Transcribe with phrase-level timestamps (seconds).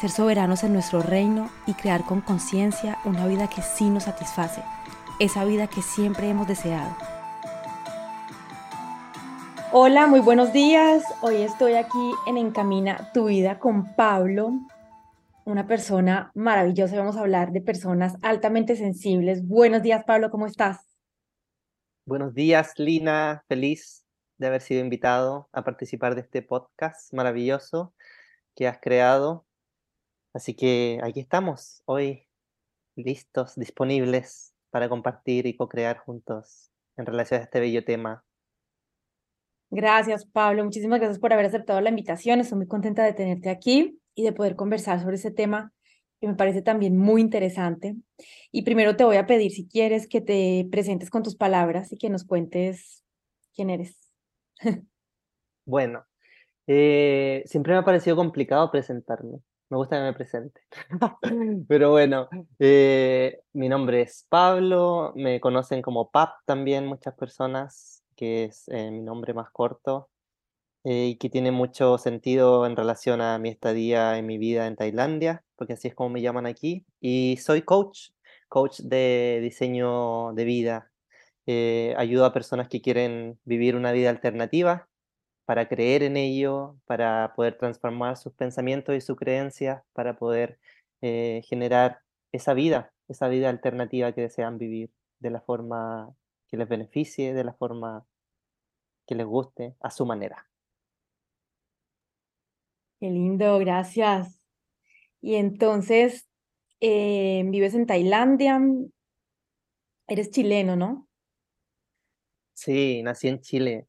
[0.00, 4.62] ser soberanos en nuestro reino y crear con conciencia una vida que sí nos satisface,
[5.20, 6.96] esa vida que siempre hemos deseado.
[9.72, 11.04] Hola, muy buenos días.
[11.20, 14.52] Hoy estoy aquí en Encamina tu vida con Pablo,
[15.44, 16.96] una persona maravillosa.
[16.96, 19.46] Vamos a hablar de personas altamente sensibles.
[19.46, 20.78] Buenos días, Pablo, ¿cómo estás?
[22.06, 23.44] Buenos días, Lina.
[23.48, 24.04] Feliz
[24.38, 27.94] de haber sido invitado a participar de este podcast maravilloso
[28.54, 29.43] que has creado
[30.34, 32.26] Así que aquí estamos, hoy
[32.96, 38.24] listos, disponibles para compartir y co-crear juntos en relación a este bello tema.
[39.70, 40.64] Gracias, Pablo.
[40.64, 42.40] Muchísimas gracias por haber aceptado la invitación.
[42.40, 45.72] Estoy muy contenta de tenerte aquí y de poder conversar sobre ese tema
[46.20, 47.94] que me parece también muy interesante.
[48.50, 51.96] Y primero te voy a pedir, si quieres, que te presentes con tus palabras y
[51.96, 53.04] que nos cuentes
[53.54, 53.96] quién eres.
[55.64, 56.04] bueno,
[56.66, 59.40] eh, siempre me ha parecido complicado presentarme
[59.74, 60.60] me gusta que me presente.
[61.68, 62.28] Pero bueno,
[62.60, 68.92] eh, mi nombre es Pablo, me conocen como Pap también muchas personas, que es eh,
[68.92, 70.10] mi nombre más corto
[70.84, 74.76] eh, y que tiene mucho sentido en relación a mi estadía en mi vida en
[74.76, 76.86] Tailandia, porque así es como me llaman aquí.
[77.00, 78.10] Y soy coach,
[78.48, 80.92] coach de diseño de vida.
[81.96, 84.88] ayudo a personas que quieren vivir una vida alternativa
[85.44, 90.58] para creer en ello, para poder transformar sus pensamientos y sus creencias, para poder
[91.02, 92.00] eh, generar
[92.32, 94.90] esa vida, esa vida alternativa que desean vivir
[95.20, 96.14] de la forma
[96.48, 98.06] que les beneficie, de la forma
[99.06, 100.48] que les guste, a su manera.
[103.00, 104.40] Qué lindo, gracias.
[105.20, 106.26] Y entonces,
[106.80, 108.60] eh, vives en Tailandia,
[110.06, 111.08] eres chileno, ¿no?
[112.54, 113.88] Sí, nací en Chile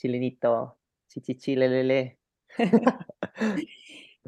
[0.00, 0.78] chilenito,
[1.08, 2.18] chichichilelele.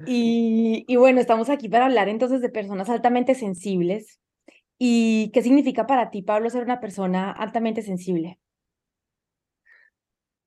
[0.07, 4.21] y, y bueno, estamos aquí para hablar entonces de personas altamente sensibles.
[4.79, 8.39] ¿Y qué significa para ti, Pablo, ser una persona altamente sensible?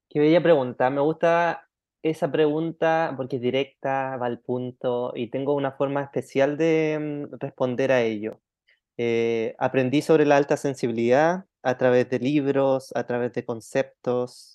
[0.09, 0.90] Qué bella pregunta.
[0.90, 1.68] Me gusta
[2.03, 7.38] esa pregunta porque es directa, va al punto y tengo una forma especial de mm,
[7.40, 8.40] responder a ello.
[8.97, 14.55] Eh, aprendí sobre la alta sensibilidad a través de libros, a través de conceptos,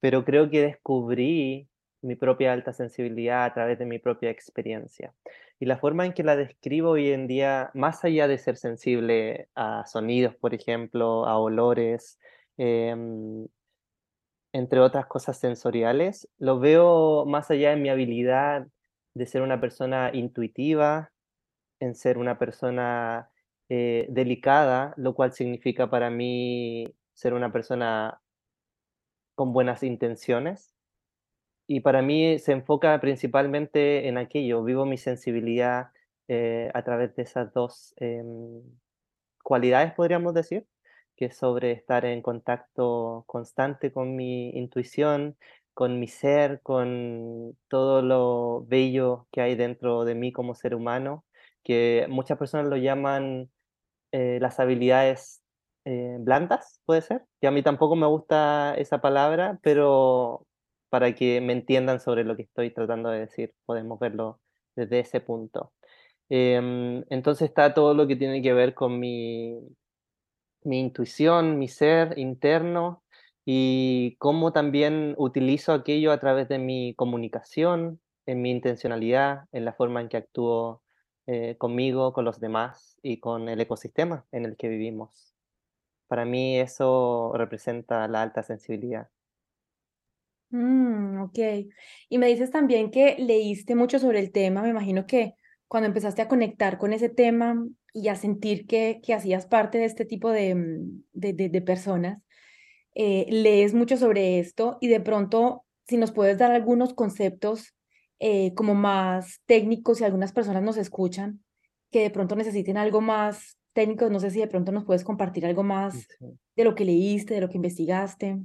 [0.00, 1.68] pero creo que descubrí
[2.02, 5.14] mi propia alta sensibilidad a través de mi propia experiencia.
[5.58, 9.48] Y la forma en que la describo hoy en día, más allá de ser sensible
[9.54, 12.18] a sonidos, por ejemplo, a olores,
[12.58, 13.46] em,
[14.52, 18.66] entre otras cosas sensoriales, lo veo más allá de mi habilidad
[19.14, 21.12] de ser una persona intuitiva,
[21.80, 23.30] en ser una persona
[23.68, 28.20] eh, delicada, lo cual significa para mí ser una persona
[29.34, 30.74] con buenas intenciones.
[31.66, 35.88] Y para mí se enfoca principalmente en aquello, vivo mi sensibilidad
[36.28, 38.62] eh, a través de esas dos em,
[39.42, 40.66] cualidades, podríamos decir,
[41.16, 45.36] que es sobre estar en contacto constante con mi intuición,
[45.74, 51.24] con mi ser, con todo lo bello que hay dentro de mí como ser humano,
[51.64, 53.50] que muchas personas lo llaman
[54.12, 55.43] eh, las habilidades
[55.84, 57.24] eh, blandas, puede ser.
[57.40, 60.46] Y a mí tampoco me gusta esa palabra, pero
[60.88, 64.40] para que me entiendan sobre lo que estoy tratando de decir, podemos verlo
[64.76, 65.72] desde ese punto.
[66.28, 69.58] Em, entonces está todo lo que tiene que ver con mi,
[70.62, 73.02] mi intuición, mi ser interno
[73.44, 79.74] y cómo también utilizo aquello a través de mi comunicación, en mi intencionalidad, en la
[79.74, 80.82] forma en que actúo
[81.26, 85.33] eh, conmigo, con los demás y con el ecosistema en el que vivimos.
[86.14, 89.08] Para mí eso representa la alta sensibilidad.
[90.50, 91.38] Mm, ok.
[92.08, 95.34] Y me dices también que leíste mucho sobre el tema, me imagino que
[95.66, 99.86] cuando empezaste a conectar con ese tema y a sentir que, que hacías parte de
[99.86, 100.54] este tipo de,
[101.14, 102.22] de, de, personas,
[102.94, 107.74] eh, lees mucho sobre esto y de pronto, si nos puedes dar algunos conceptos
[108.20, 111.42] eh, como más técnicos, si algunas personas nos escuchan,
[111.90, 115.44] que de pronto necesiten algo más técnico, no sé si de pronto nos puedes compartir
[115.44, 116.08] algo más
[116.56, 118.38] de lo que leíste, de lo que investigaste.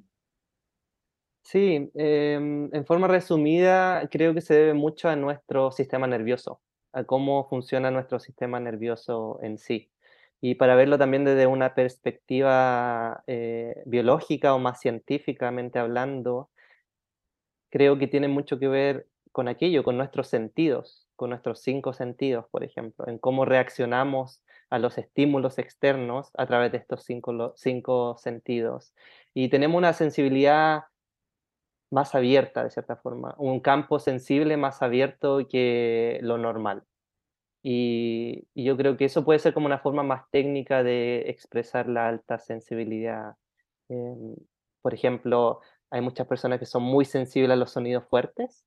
[1.43, 6.61] Sí, em, en forma resumida, creo que se debe mucho a nuestro sistema nervioso,
[6.91, 9.89] a cómo funciona nuestro sistema nervioso en sí.
[10.41, 16.49] Y para verlo también desde una perspectiva eh, biológica o más científicamente hablando,
[17.69, 22.45] creo que tiene mucho que ver con aquello, con nuestros sentidos, con nuestros cinco sentidos,
[22.51, 28.17] por ejemplo, en cómo reaccionamos a los estímulos externos a través de estos cinco, cinco
[28.17, 28.93] sentidos.
[29.33, 30.83] Y tenemos una sensibilidad
[31.91, 36.83] más abierta, de cierta forma, un campo sensible más abierto que lo normal.
[37.63, 42.07] Y, yo creo que eso puede ser como una forma más técnica de expresar la
[42.07, 43.35] alta sensibilidad.
[43.89, 44.35] Em,
[44.81, 48.65] por ejemplo, hay muchas personas que son muy sensibles a los sonidos fuertes.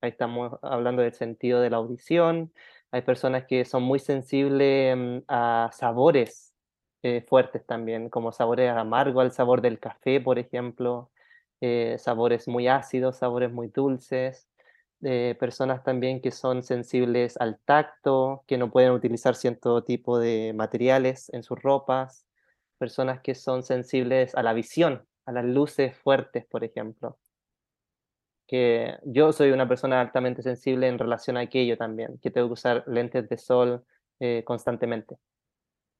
[0.00, 2.52] Ahí estamos hablando del sentido de la audición.
[2.92, 6.54] Hay personas que son muy sensibles em, a sabores
[7.02, 11.10] eh, fuertes también, como sabores amargos, al sabor del café, por ejemplo.
[11.60, 14.48] Eh, sabores muy ácidos, sabores muy dulces,
[15.02, 20.52] eh, personas también que son sensibles al tacto, que no pueden utilizar cierto tipo de
[20.54, 22.24] materiales en sus ropas,
[22.78, 27.18] personas que son sensibles a la visión, a las luces fuertes, por ejemplo.
[28.48, 32.54] Que yo soy una persona altamente sensible en relación a aquello también, que tengo que
[32.54, 33.84] usar lentes de sol
[34.18, 35.16] eh, constantemente.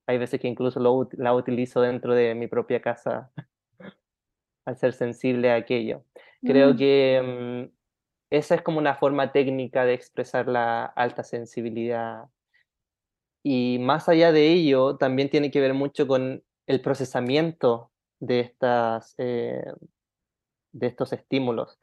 [0.09, 3.31] Hay veces que incluso lo, la utilizo dentro de mi propia casa
[4.65, 6.03] al ser sensible a aquello.
[6.43, 6.77] Creo mm.
[6.77, 7.79] que mm,
[8.31, 12.25] esa es como una forma técnica de expresar la alta sensibilidad.
[13.43, 17.91] Y más allá de ello, también tiene que ver mucho con el procesamiento
[18.21, 19.65] de, estas, eh,
[20.73, 21.79] de estos estímulos,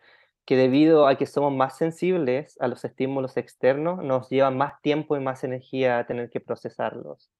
[0.45, 5.17] que debido a que somos más sensibles a los estímulos externos, nos lleva más tiempo
[5.17, 7.31] y más energía a tener que procesarlos.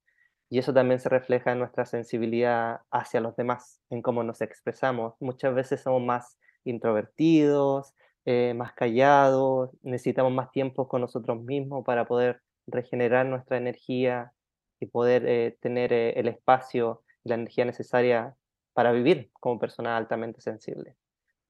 [0.49, 5.13] Y eso también se refleja en nuestra sensibilidad hacia los demás, en cómo nos expresamos.
[5.19, 7.93] Muchas veces somos más introvertidos,
[8.25, 14.33] eh, más callados, necesitamos más tiempo con nosotros mismos para poder regenerar nuestra energía
[14.79, 18.35] y poder eh, tener eh, el espacio y la energía necesaria
[18.73, 20.95] para vivir como persona altamente sensible.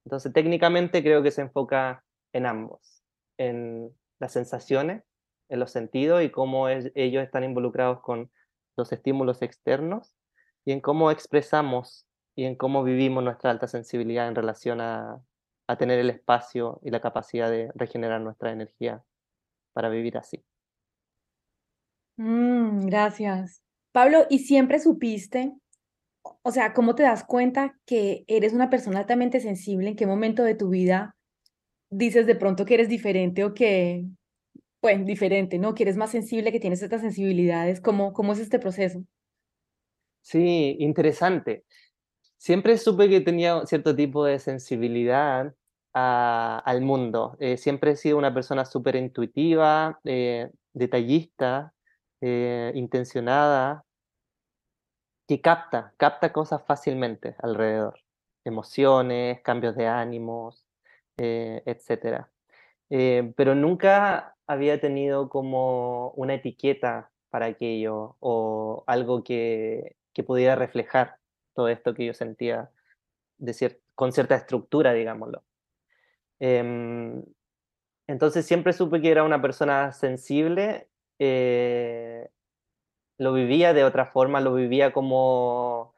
[0.06, 3.02] Entonces, técnicamente creo que se enfoca en ambos,
[3.38, 5.02] en las sensaciones,
[5.48, 8.30] en los sentidos y cómo ellos están involucrados con
[8.76, 10.14] los estímulos externos
[10.64, 12.06] y en cómo expresamos
[12.36, 15.20] y en cómo vivimos nuestra alta sensibilidad en relación a,
[15.76, 19.02] tener el espacio y la capacidad de regenerar nuestra energía
[19.72, 20.44] para vivir así.
[22.16, 23.64] Mm, gracias.
[23.90, 25.56] Pablo, ¿y siempre supiste,
[26.42, 29.90] o sea, cómo te das cuenta que eres una persona altamente sensible?
[29.90, 31.16] ¿En qué momento de tu vida
[31.90, 34.04] dices de pronto que eres diferente o que,
[34.80, 35.74] pues, diferente, ¿no?
[35.74, 37.80] Que eres más sensible, que tienes estas sensibilidades.
[37.80, 39.04] ¿Cómo, cómo es este proceso?
[40.20, 41.64] Sí, interesante.
[42.36, 45.54] Siempre supe que tenía cierto tipo de sensibilidad
[45.92, 47.36] al mundo.
[47.40, 51.72] Eh, siempre he sido una persona súper intuitiva, eh, detallista,
[52.20, 53.85] eh, intencionada,
[55.26, 58.00] que capta, capta cosas fácilmente alrededor.
[58.44, 60.66] Emociones, cambios de ánimos,
[61.16, 62.26] etc.
[62.88, 71.18] pero nunca había tenido como una etiqueta para aquello o algo que, que pudiera reflejar
[71.54, 72.70] todo esto que yo sentía
[73.38, 75.42] de con cierta estructura, digámoslo.
[76.38, 77.24] Em,
[78.06, 82.28] entonces siempre supe que era una persona sensible, eh,
[83.18, 85.94] lo vivía de otra forma, lo vivía como,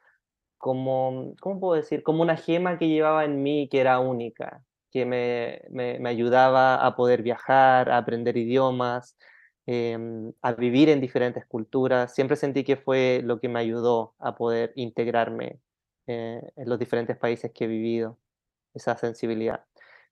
[0.59, 2.03] como, ¿cómo puedo decir?
[2.03, 6.97] Como una gema que llevaba en mí que era única que me, me, ayudaba a
[6.97, 9.17] poder viajar, a aprender idiomas,
[9.67, 12.15] em, a vivir en diferentes culturas.
[12.15, 15.59] Siempre sentí que fue lo que me ayudó a poder integrarme
[16.07, 18.19] eh, en los diferentes países que he vivido,
[18.75, 19.65] esa sensibilidad.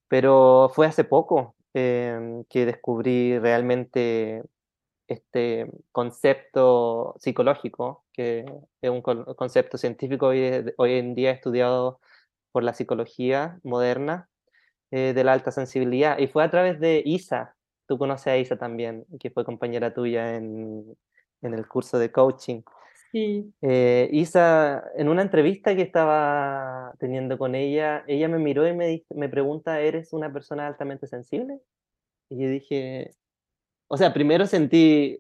[0.09, 4.43] Pero fue hace poco em, que descubrí realmente
[5.09, 8.45] este concepto psicológico, que
[8.81, 12.01] es un concepto científico hoy, hoy en día estudiado
[12.53, 14.29] por la psicología moderna,
[14.91, 16.19] eh, de la alta sensibilidad.
[16.19, 17.57] Y fue a través de Isa.
[17.87, 20.97] Tú conoces a Isa también, que fue compañera tuya en,
[21.43, 22.63] en el curso de coaching.
[23.13, 23.53] Sí.
[23.63, 29.05] Eh, Isa, en una entrevista que estaba teniendo con ella, ella me miró y me,
[29.11, 31.61] me pregunta, ¿eres una persona altamente sensible?
[32.29, 33.13] Y yo dije,
[33.89, 35.19] o sea, primero sentí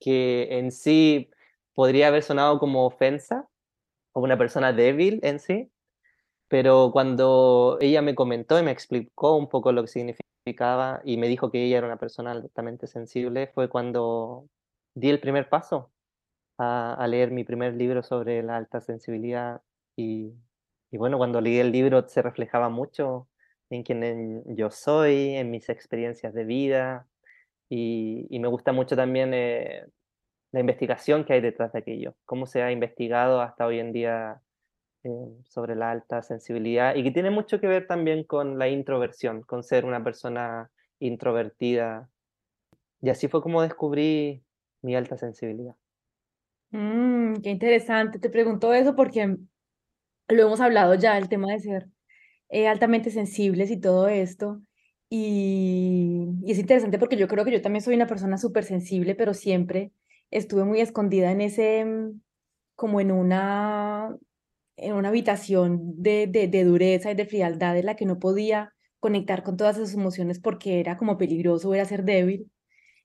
[0.00, 1.30] que en sí
[1.74, 3.48] podría haber sonado como ofensa,
[4.12, 5.70] como una persona débil en sí,
[6.48, 11.28] pero cuando ella me comentó y me explicó un poco lo que significaba y me
[11.28, 14.48] dijo que ella era una persona altamente sensible, fue cuando
[14.94, 15.90] di el primer paso
[16.58, 19.62] a, a leer mi primer libro sobre la alta sensibilidad
[19.96, 20.32] y,
[20.90, 23.28] y bueno, cuando leí el libro se reflejaba mucho
[23.70, 27.08] en quién yo soy, en mis experiencias de vida
[27.68, 29.86] y, me gusta mucho también eh,
[30.52, 34.40] la investigación que hay detrás de aquello, cómo se ha investigado hasta hoy en día
[35.02, 35.10] eh,
[35.44, 39.62] sobre la alta sensibilidad y que tiene mucho que ver también con la introversión, con
[39.62, 42.08] ser una persona introvertida.
[43.02, 44.42] Y así fue como descubrí
[44.82, 45.74] mi alta sensibilidad.
[46.70, 48.18] Mm, qué interesante.
[48.18, 49.36] Te pregunto eso porque
[50.28, 51.88] lo hemos hablado ya, el tema de ser
[52.48, 54.62] eh, altamente sensibles y todo esto.
[55.16, 59.32] Y, es interesante porque yo creo que yo también soy una persona súper sensible, pero
[59.32, 59.92] siempre
[60.32, 62.20] estuve muy escondida en ese, mm,
[62.74, 64.16] como en una,
[64.76, 69.44] en una habitación de, de, dureza y de frialdad en la que no podía conectar
[69.44, 72.50] con todas esas emociones porque era como peligroso, era ser débil.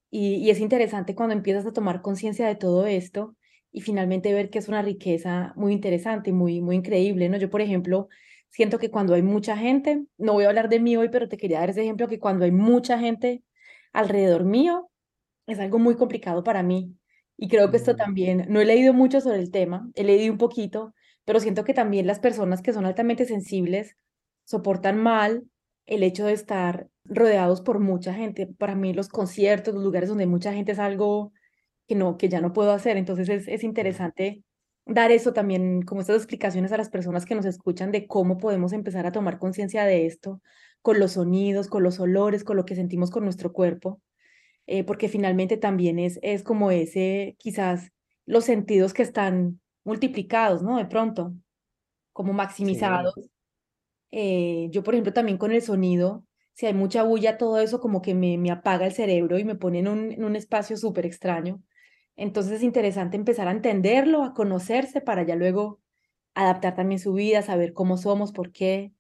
[0.10, 3.36] Y, y es interesante cuando empiezas a tomar conciencia de todo esto
[3.72, 7.38] y finalmente ver que es una riqueza muy interesante muy, muy increíble, ¿no?
[7.38, 8.10] Yo, por ejemplo,
[8.50, 11.38] siento que cuando hay mucha gente, no voy a hablar de mí hoy, pero te
[11.38, 13.44] quería dar ese ejemplo, que cuando hay mucha gente
[13.94, 14.90] alrededor mío,
[15.48, 16.96] es algo muy complicado para mí.
[17.38, 20.32] Y creo que esto Mm, también, no he leído mucho sobre el tema, he leído
[20.34, 20.94] un poquito,
[21.26, 23.96] pero siento que también las personas que son altamente sensibles
[24.46, 25.46] soportan mal
[25.86, 28.48] el hecho de estar rodeados por mucha gente.
[28.48, 31.34] Para mí los conciertos, los lugares donde hay mucha gente es algo
[31.88, 32.98] que no, que ya no puedo hacer.
[32.98, 33.66] Entonces es, es mm.
[33.66, 34.44] interesante
[34.90, 38.74] dar eso también, como estas explicaciones a las personas que nos escuchan de cómo podemos
[38.74, 40.42] empezar a tomar conciencia de esto
[40.82, 44.02] con los sonidos, con los olores, con lo que sentimos con nuestro cuerpo
[44.72, 47.92] eh, porque finalmente también es, es como ese, quizás
[48.28, 50.78] los sentidos que están multiplicados, ¿no?
[50.78, 51.34] De pronto,
[52.14, 53.16] como Sí, maximizados.
[54.12, 58.04] Eh, yo, por ejemplo, también con el sonido, si hay mucha bulla, todo eso como
[58.04, 61.08] que me, me apaga el cerebro y me pone en un, en un espacio súper
[61.08, 61.64] extraño.
[62.20, 65.82] Entonces es interesante empezar a entenderlo, a conocerse para ya luego
[66.36, 68.94] adaptar también su vida, saber cómo somos, por qué.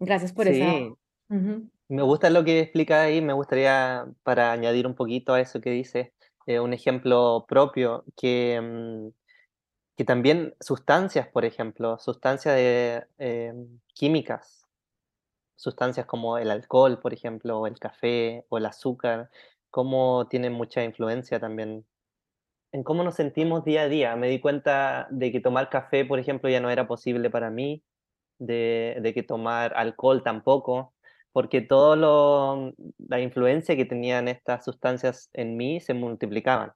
[0.00, 0.96] Gracias por sí,
[1.30, 1.70] Ujú.
[1.88, 5.70] me gusta lo que explica ahí, me gustaría, para añadir un poquito a eso que
[5.70, 6.12] dices,
[6.46, 9.08] eh, un ejemplo propio, que, mm,
[9.96, 14.66] que también sustancias, por ejemplo, sustancias de, em, químicas,
[15.56, 19.30] sustancias como el alcohol, por ejemplo, o el café, o el azúcar,
[19.70, 21.86] cómo tienen mucha influencia también
[22.72, 24.16] en cómo nos sentimos día a día.
[24.16, 27.82] Me di cuenta de que tomar café, por ejemplo, ya no era posible para mí,
[28.38, 30.94] de, de que tomar alcohol tampoco,
[31.32, 36.72] porque todo lo, la influencia que tenían estas sustancias en mí se multiplicaban,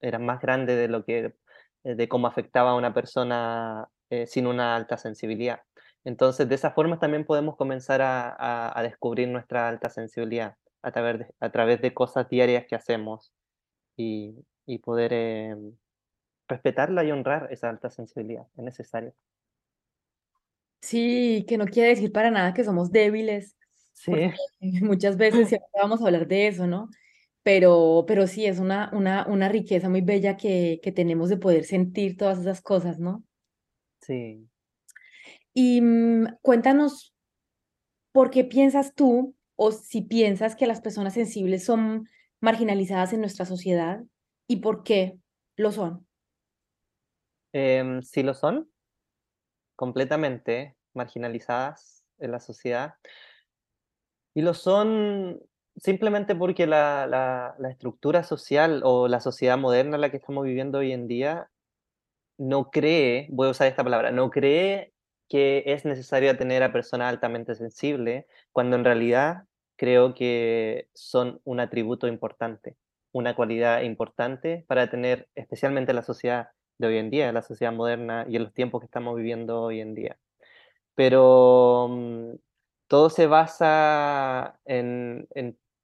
[0.00, 1.34] eran más grandes de lo que,
[1.84, 5.60] eh, de cómo afectaba a una persona eh, sin una alta sensibilidad.
[6.04, 10.90] Entonces, de esa forma también podemos comenzar a, a- a descubrir nuestra alta sensibilidad a
[10.92, 13.32] través de, a través de cosas diarias que hacemos
[13.96, 14.34] y,
[14.66, 15.76] y poder em,
[16.48, 19.14] respetarla y honrar esa alta sensibilidad, es necesario.
[20.80, 23.56] Sí, que no quiere decir para nada que somos débiles,
[23.92, 24.12] Sí,
[24.82, 26.88] muchas veces siempre vamos a hablar de eso, ¿no?
[27.42, 31.64] Pero, pero sí, es una, una, una riqueza muy bella que, que tenemos de poder
[31.64, 33.24] sentir todas esas cosas, ¿no?
[34.00, 34.48] sí.
[35.54, 37.14] Y mm, cuéntanos,
[38.12, 42.08] ¿por qué piensas tú, o si piensas que las personas sensibles son
[42.40, 44.02] marginalizadas en nuestra sociedad
[44.52, 45.18] y por qué
[45.56, 46.06] lo son?
[47.54, 48.70] Em, sí lo son,
[49.76, 52.96] completamente marginalizadas en la sociedad.
[54.34, 55.40] Y lo son
[55.76, 60.44] simplemente porque la, la, la estructura social o la sociedad moderna en la que estamos
[60.44, 61.50] viviendo hoy en día
[62.36, 64.92] no cree, voy a usar esta palabra, no cree
[65.30, 69.44] que es necesario tener a personas altamente sensibles, cuando en realidad
[69.76, 72.76] creo que son un atributo importante,
[73.12, 78.26] una cualidad importante para tener especialmente la sociedad de hoy en día, la sociedad moderna
[78.28, 80.18] y en los tiempos que estamos viviendo hoy en día.
[80.94, 82.34] Pero, mm,
[82.88, 85.26] todo se basa en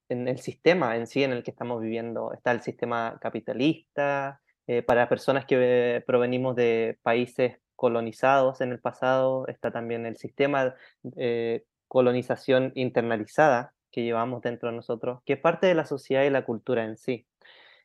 [0.08, 2.32] en el sistema en sí en el que estamos viviendo.
[2.32, 9.47] Está el sistema capitalista, eh, para personas que provenimos de países colonizados en el pasado,
[9.47, 10.75] está también el sistema,
[11.16, 16.30] eh, colonización internalizada que llevamos dentro de nosotros, que es parte de la sociedad y
[16.30, 17.26] la cultura en sí.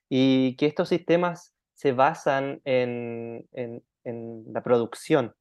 [0.10, 5.36] Y que estos sistemas se basan en en en la producción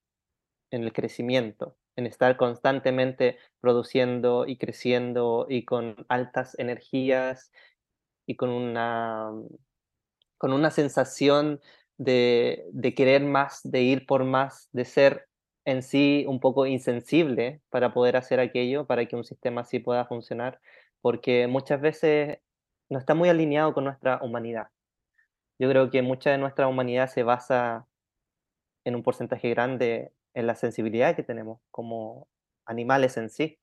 [0.73, 7.53] en el crecimiento, en estar constantemente produciendo y creciendo y con altas energías
[8.27, 9.31] y con una,
[10.39, 11.61] con una sensación
[11.99, 15.29] de, de querer más, de ir por más, de ser
[15.65, 20.05] en sí un poco insensible para poder hacer aquello, para que un sistema así pueda
[20.07, 20.61] funcionar,
[21.01, 22.39] porque muchas veces
[22.89, 24.69] no está muy alineado con nuestra humanidad.
[25.59, 27.87] Yo creo que mucha de nuestra humanidad se basa
[28.85, 32.29] en un porcentaje grande en la sensibilidad que tenemos como
[32.67, 33.59] animales en sí.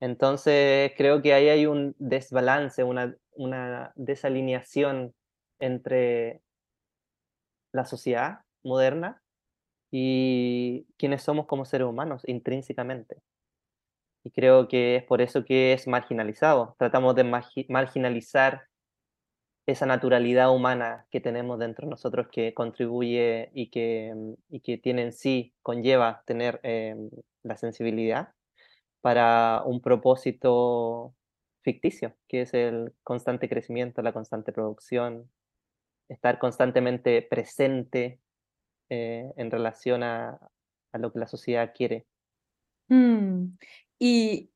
[0.00, 5.14] Entonces, creo que ahí hay un desbalance, una, una desalineación
[5.58, 6.42] entre
[7.72, 9.22] la sociedad moderna
[9.90, 13.18] y quienes somos como seres humanos intrínsecamente.
[14.24, 16.74] Y creo que es por eso que es marginalizado.
[16.78, 17.24] Tratamos de
[17.68, 18.66] marginalizar
[19.66, 24.78] esa naturalidad humana que tenemos dentro de nosotros que contribuye y que, mm, y que
[24.78, 27.10] tiene en sí, conlleva tener em,
[27.42, 28.30] la sensibilidad
[29.00, 31.14] para un propósito
[31.62, 35.30] ficticio, que es el constante crecimiento, la constante producción,
[36.08, 38.20] estar constantemente presente
[38.88, 40.38] eh, en relación a,
[40.92, 42.06] a, lo que la sociedad quiere.
[42.88, 43.56] Mm,
[43.98, 44.50] y,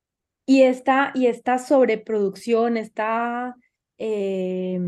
[0.47, 3.57] y, esta, y esta sobreproducción, esta,
[3.99, 4.79] eh,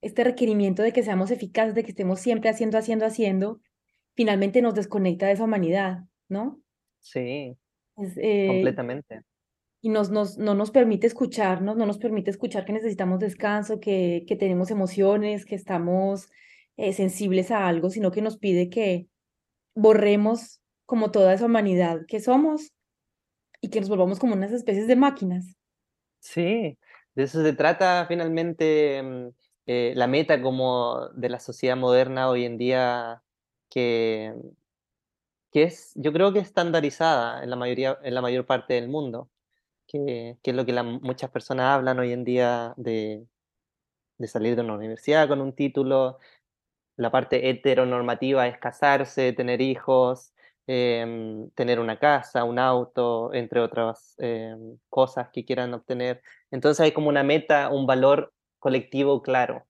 [0.00, 3.60] este requerimiento de que seamos eficaces, de que estemos siempre haciendo, haciendo, haciendo,
[4.14, 6.60] finalmente nos desconecta de esa humanidad, ¿no?
[7.00, 7.56] Sí,
[7.98, 9.22] eh, completamente.
[9.82, 14.24] Y nos, nos, no nos permite escucharnos, no nos permite escuchar que necesitamos descanso, que,
[14.26, 16.28] que tenemos emociones, que estamos
[16.76, 19.08] eh, sensibles a algo, sino que nos pide que
[19.74, 22.72] borremos como toda esa humanidad que somos
[23.60, 25.56] y que nos volvamos como unas especies de máquinas.
[26.20, 26.78] Sí,
[27.14, 29.28] de eso se trata finalmente mm,
[29.66, 33.22] eh, la meta como de la sociedad moderna hoy en día
[33.70, 34.34] que,
[35.52, 39.30] que es, yo creo que estandarizada en la, mayoría, en la mayor parte del mundo,
[39.86, 43.26] que, que es lo que muchas personas hablan hoy en día de,
[44.18, 46.18] de salir de una universidad con un título,
[46.96, 50.32] la parte heteronormativa es casarse, tener hijos,
[50.66, 56.22] em, tener una casa, un auto, entre otras em, cosas que quieran obtener.
[56.50, 59.66] Entonces hay como una meta, un valor colectivo claro.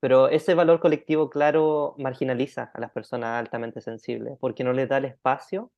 [0.00, 4.98] Pero ese valor colectivo claro marginaliza a las personas altamente sensibles porque no les da
[4.98, 5.72] el espacio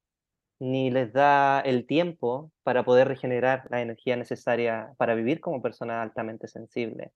[0.59, 6.03] ni les da el tiempo para poder regenerar la energía necesaria para vivir como personas
[6.03, 7.13] altamente sensibles.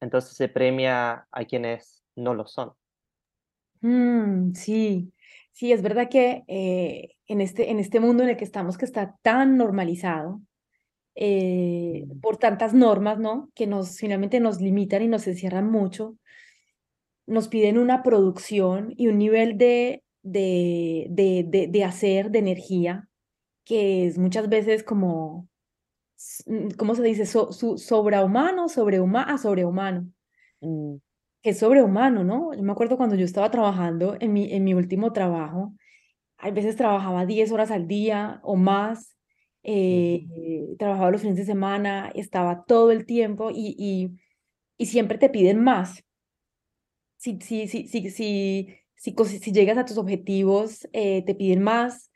[0.00, 2.72] Entonces se premia a quienes no lo son.
[3.80, 5.12] Mm, sí,
[5.52, 8.84] sí, es verdad que eh, en, este, en este mundo en el que estamos, que
[8.84, 10.40] está tan normalizado,
[11.14, 13.50] eh, por tantas normas, ¿no?
[13.54, 16.16] Que nos finalmente nos limitan y nos encierran mucho,
[17.26, 23.08] nos piden una producción y un nivel de, de, de, de, hacer, de energía,
[23.64, 25.48] que es muchas veces como,
[26.46, 27.26] mm, ¿cómo se dice?
[27.26, 30.08] So, su, sobrehumano, sobrehumano, ah, sobrehumano.
[30.60, 30.96] Mm
[31.42, 32.54] es sobrehumano, ¿no?
[32.54, 35.74] Yo me acuerdo cuando yo estaba trabajando en mi, en mi último trabajo,
[36.38, 39.16] hay veces trabajaba 10 horas al día o más,
[39.62, 40.26] eh,
[40.78, 44.10] trabajaba los fines de semana, estaba todo el tiempo y, y,
[44.78, 46.04] y siempre te piden más.
[47.16, 52.10] Si, si, si, si, si, si, si llegas a tus objetivos, eh, te piden más,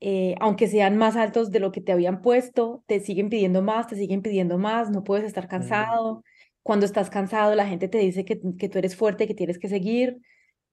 [0.00, 3.86] eh, aunque sean más altos de lo que te habían puesto, te siguen pidiendo más,
[3.86, 6.22] te siguen pidiendo más, no puedes estar cansado.
[6.70, 9.68] Cuando estás cansado, la gente te dice que, que tú eres fuerte, que tienes que
[9.68, 10.20] seguir,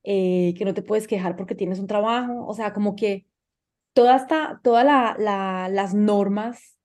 [0.03, 2.45] eh, que no te puedes quejar porque tienes un trabajo.
[2.45, 3.25] O sea, como que
[3.93, 6.77] todas la, las normas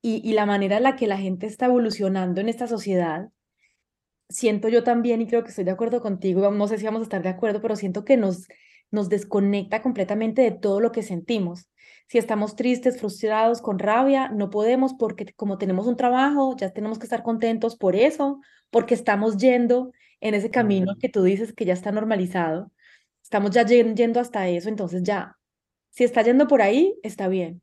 [0.00, 3.28] y, y la manera en la que la gente está evolucionando en esta sociedad,
[4.30, 7.02] siento yo también, y creo que estoy de acuerdo contigo, no sé si vamos a
[7.02, 8.48] estar de acuerdo, pero siento que nos,
[8.90, 11.68] nos desconecta completamente de todo lo que sentimos.
[12.08, 16.98] Si estamos tristes, frustrados, con rabia, no podemos porque como tenemos un trabajo, ya tenemos
[16.98, 18.40] que estar contentos por eso,
[18.70, 22.70] porque estamos yendo en ese camino que tú dices que ya está normalizado.
[23.22, 25.36] Estamos ya yendo hasta eso, entonces ya,
[25.90, 27.62] si está yendo por ahí, está bien.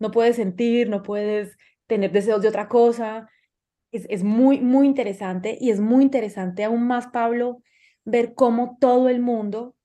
[0.00, 3.28] No puedes sentir, no puedes tener deseos de otra cosa.
[3.92, 7.62] Es, es muy, muy interesante y es muy interesante aún más, Pablo,
[8.04, 9.76] ver cómo todo el mundo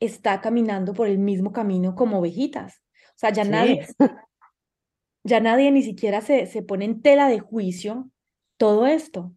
[0.00, 2.82] está caminando por el mismo camino como ovejitas.
[3.18, 3.84] O sea, ya nadie,
[5.24, 8.08] ya nadie ni siquiera se, se pone en tela de juicio
[8.56, 9.32] todo esto.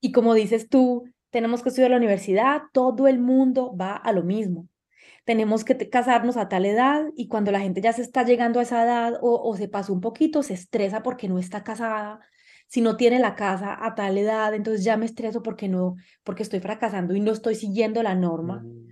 [0.00, 4.24] Y como dices tú, tenemos que estudiar la universidad, todo el mundo va a lo
[4.24, 4.66] mismo.
[5.24, 8.64] Tenemos que casarnos a tal edad y cuando la gente ya se está llegando a
[8.64, 12.18] esa edad o, o se pasó un poquito, se estresa porque no está casada.
[12.66, 16.42] Si no tiene la casa a tal edad, entonces ya me estreso porque no, porque
[16.42, 18.64] estoy fracasando y no estoy siguiendo la norma.
[18.64, 18.89] Mm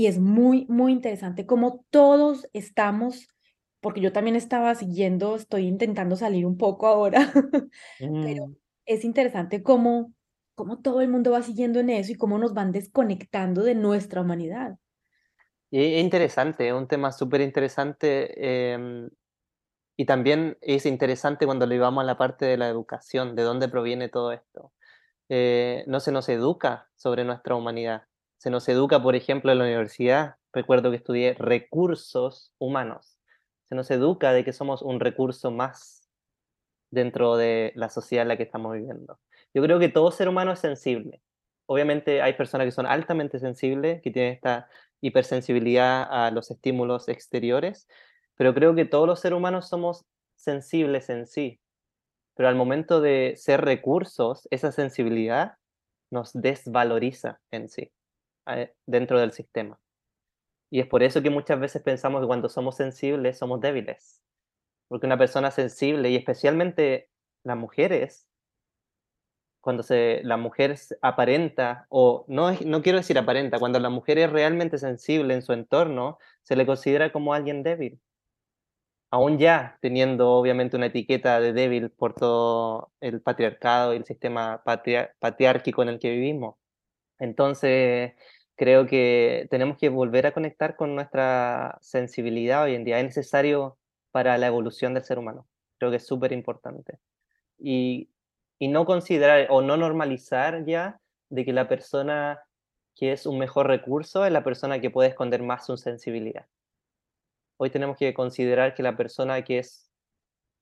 [0.00, 3.28] y es muy, muy interesante cómo todos estamos,
[3.80, 7.30] porque yo también estaba siguiendo, estoy intentando salir un poco ahora,
[7.98, 8.56] pero, mm.
[8.86, 10.14] es interesante cómo,
[10.54, 14.22] cómo todo el mundo va siguiendo en eso y cómo nos van desconectando de nuestra
[14.22, 14.78] humanidad.
[15.70, 18.72] Y es interesante, es un tema súper interesante.
[18.72, 19.10] Em,
[19.98, 23.68] y también es interesante cuando le vamos a la parte de la educación, de dónde
[23.68, 24.72] proviene todo esto.
[25.28, 28.04] Eh, no se nos educa sobre nuestra humanidad.
[28.40, 30.36] Se nos educa, por ejemplo, en la universidad.
[30.54, 33.18] Recuerdo que estudié recursos humanos.
[33.68, 36.08] Se nos educa de que somos un recurso más
[36.90, 39.20] dentro de la sociedad en la que estamos viviendo.
[39.52, 41.20] Yo creo que todo ser humano es sensible.
[41.66, 44.70] Obviamente hay personas que son altamente sensibles, que tienen esta
[45.02, 47.88] hipersensibilidad a los estímulos exteriores,
[48.36, 51.60] pero creo que todos los seres humanos somos sensibles en sí.
[52.36, 55.58] Pero al momento de ser recursos, esa sensibilidad
[56.10, 57.92] nos desvaloriza en sí,
[58.86, 59.80] dentro del sistema.
[60.70, 64.22] Y es por eso que muchas veces pensamos que cuando somos sensibles somos débiles.
[64.88, 67.10] Porque una persona sensible, y especialmente
[67.44, 68.28] las mujeres,
[69.60, 74.30] cuando se, la mujer aparenta, o no, no quiero decir aparenta, cuando la mujer es
[74.30, 78.00] realmente sensible en su entorno, se le considera como alguien débil.
[79.12, 84.62] Aún ya teniendo obviamente una etiqueta de débil por todo el patriarcado y el sistema
[84.64, 86.56] patriárquico en el que vivimos.
[87.18, 88.14] Entonces,
[88.60, 92.98] creo que tenemos que volver a conectar con nuestra sensibilidad hoy en día.
[92.98, 93.78] Es necesario
[94.12, 95.48] para la evolución del ser humano.
[95.78, 96.98] Creo que es súper importante.
[97.58, 98.10] Y
[98.60, 102.44] y no considerar o no normalizar ya de que la persona
[102.94, 106.46] que es un mejor recurso es la persona que puede esconder más su sensibilidad.
[107.56, 109.89] Hoy tenemos que considerar que la persona que es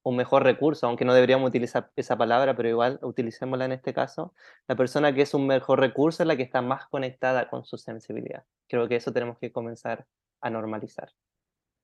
[0.03, 4.35] un mejor recurso, aunque no deberíamos utilizar esa palabra, pero igual utilicémosla en este caso,
[4.67, 7.77] la persona que es un mejor recurso es la que está más conectada con su
[7.79, 8.45] sensibilidad.
[8.69, 10.07] Creo que eso tenemos que comenzar
[10.41, 11.13] a normalizar,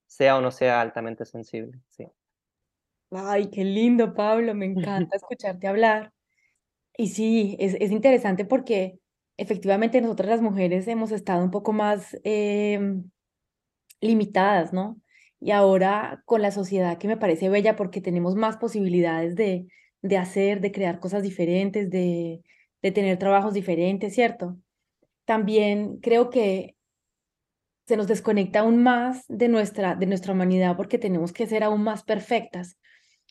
[0.07, 1.81] sea o no sea altamente sensible.
[1.88, 2.07] Sí.
[3.11, 4.66] Ay, qué lindo, Pablo, me
[5.07, 6.12] encanta escucharte hablar.
[6.96, 9.00] Y sí, es, es interesante porque
[9.37, 13.11] efectivamente nosotras las mujeres hemos estado un poco más em,
[14.00, 15.00] limitadas, ¿no?
[15.45, 19.67] Y ahora con la sociedad que me parece bella porque tenemos más posibilidades de,
[20.01, 22.41] de hacer, de crear cosas diferentes, de,
[22.81, 24.57] de tener trabajos diferentes, ¿cierto?
[25.27, 26.77] También creo que
[27.87, 31.83] se nos desconecta aún más de nuestra, de nuestra humanidad porque tenemos que ser aún
[31.83, 32.79] más perfectas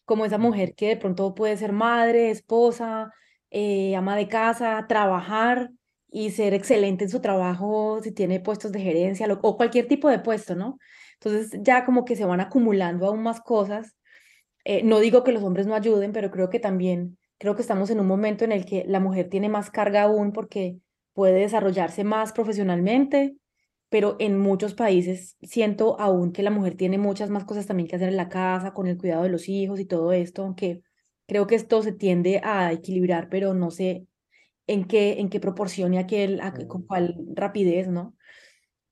[0.06, 3.12] como esa mujer que de pronto puede ser madre, esposa,
[3.49, 5.71] eh, ama de casa, trabajar
[6.12, 10.19] y ser excelente en su trabajo, si tiene puestos de gerencia o cualquier tipo de
[10.19, 10.78] puesto, ¿no?
[11.23, 13.95] Entonces ya como que se van acumulando aún más cosas.
[14.65, 17.89] Eh, no digo que los hombres no ayuden, pero creo que también, creo que estamos
[17.89, 20.77] en un momento en el que la mujer tiene más carga aún porque
[21.13, 23.36] puede desarrollarse más profesionalmente,
[23.89, 27.95] pero en muchos países siento aún que la mujer tiene muchas más cosas también que
[27.95, 30.81] hacer en la casa, con el cuidado de los hijos y todo esto, aunque
[31.27, 34.07] creo que esto se tiende a equilibrar, pero no sé
[34.67, 38.15] en qué, en qué proporción y a qué, con cuál rapidez, ¿no?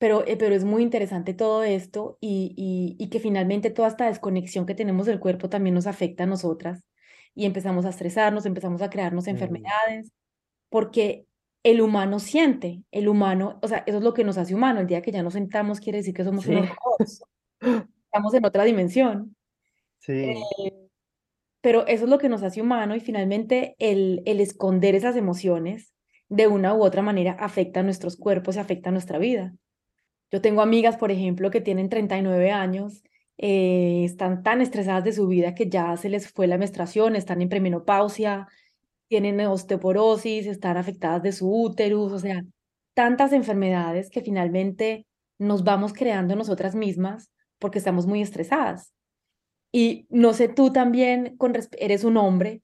[0.02, 4.06] Pero, eh, pero es muy interesante todo esto y, y, y que finalmente toda esta
[4.06, 6.82] desconexión que tenemos del cuerpo también nos afecta a nosotras
[7.36, 10.10] y empezamos a estresarnos, empezamos a crearnos enfermedades,
[10.70, 11.26] porque
[11.62, 14.80] el humano siente, el humano, o sea, eso es lo que nos hace humano.
[14.80, 17.22] El día que ya nos sentamos quiere decir que somos unos robots.
[18.06, 19.36] Estamos en otra dimensión.
[20.00, 20.14] Sí.
[20.14, 20.72] Eh,
[21.60, 25.94] pero eso es lo que nos hace humano y finalmente el, el esconder esas emociones
[26.28, 29.54] de una u otra manera afecta a nuestros cuerpos y afecta a nuestra vida.
[30.32, 33.04] Yo tengo amigas, por ejemplo, que tienen 39 años,
[33.36, 37.42] eh, están tan estresadas de su vida que ya se les fue la menstruación, están
[37.42, 38.48] en premenopausia,
[39.08, 42.42] tienen osteoporosis, están afectadas de su útero, o sea,
[42.94, 45.06] tantas enfermedades que finalmente
[45.38, 48.94] nos vamos creando nosotras mismas porque estamos muy estresadas.
[49.70, 51.36] Y no sé, tú también
[51.78, 52.62] eres un hombre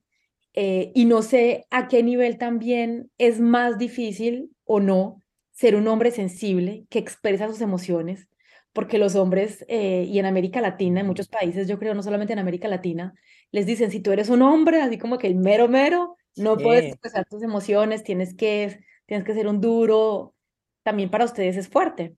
[0.53, 5.21] eh, y no sé a qué nivel también es más difícil o no
[5.59, 8.29] ser un hombre sensible que expresa sus emociones,
[8.71, 12.31] porque los hombres, eh, y en América Latina, en muchos países, yo creo, no solamente
[12.31, 13.13] en América Latina,
[13.51, 16.85] les dicen, si tú eres un hombre, así como que el mero mero, no puedes
[16.85, 20.33] expresar tus emociones, tienes que, tienes que ser un duro.
[20.81, 22.15] También para ustedes es fuerte.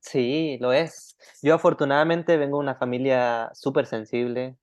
[0.00, 1.18] Sí, lo es.
[1.42, 4.56] Yo afortunadamente vengo de una familia súper sensible,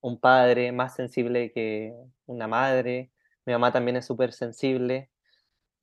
[0.00, 1.94] un padre más sensible que
[2.26, 3.12] una madre,
[3.46, 5.08] mi mamá también es súper sensible,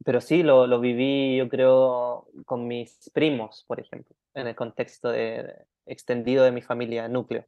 [0.04, 5.10] pero sí, lo, lo, viví yo creo con mis primos, por ejemplo, en el contexto
[5.10, 7.46] de, extendido de mi familia núcleo,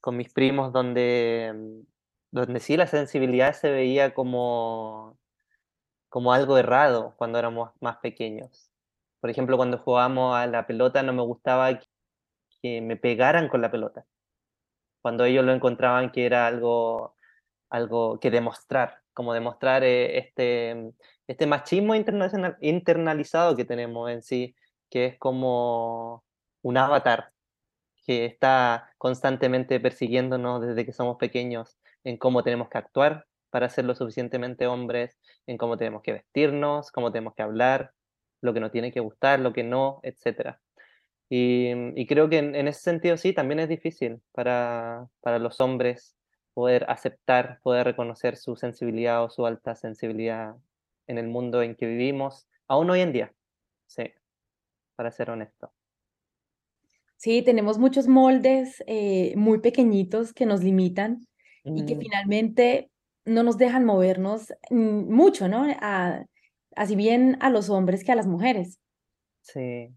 [0.00, 1.84] con mis primos donde
[2.30, 5.18] donde sí la sensibilidad se veía como,
[6.08, 8.70] como algo errado cuando éramos más pequeños.
[9.20, 11.80] Por ejemplo, cuando jugábamos a la pelota no me gustaba
[12.62, 14.06] que me pegaran con la pelota.
[15.02, 17.16] Cuando ellos lo encontraban que era algo,
[17.70, 20.92] algo que demostrar, como demostrar eh, este,
[21.28, 24.56] este machismo internacional, internalizado que tenemos en sí,
[24.90, 26.24] que es como
[26.62, 27.30] un avatar
[28.06, 33.84] que está constantemente persiguiéndonos desde que somos pequeños en cómo tenemos que actuar para ser
[33.84, 37.92] lo suficientemente hombres, en cómo tenemos que vestirnos, cómo tenemos que hablar,
[38.40, 40.56] lo que nos tiene que gustar, lo que no, etc.
[41.28, 46.16] Y, creo que en, ese sentido sí, también es difícil para, para los hombres
[46.54, 50.56] poder aceptar, poder reconocer su sensibilidad o su alta sensibilidad
[51.08, 53.34] en el mundo en que vivimos, aún hoy en día,
[53.86, 54.04] sí,
[54.94, 55.72] para ser honesto.
[57.16, 61.26] Sí, tenemos muchos moldes eh, muy pequeñitos que nos limitan
[61.64, 62.00] y que mm.
[62.00, 62.90] finalmente
[63.24, 65.66] no nos dejan movernos mucho, ¿no?
[66.76, 68.78] así bien a los hombres que a las mujeres.
[69.42, 69.88] Sí.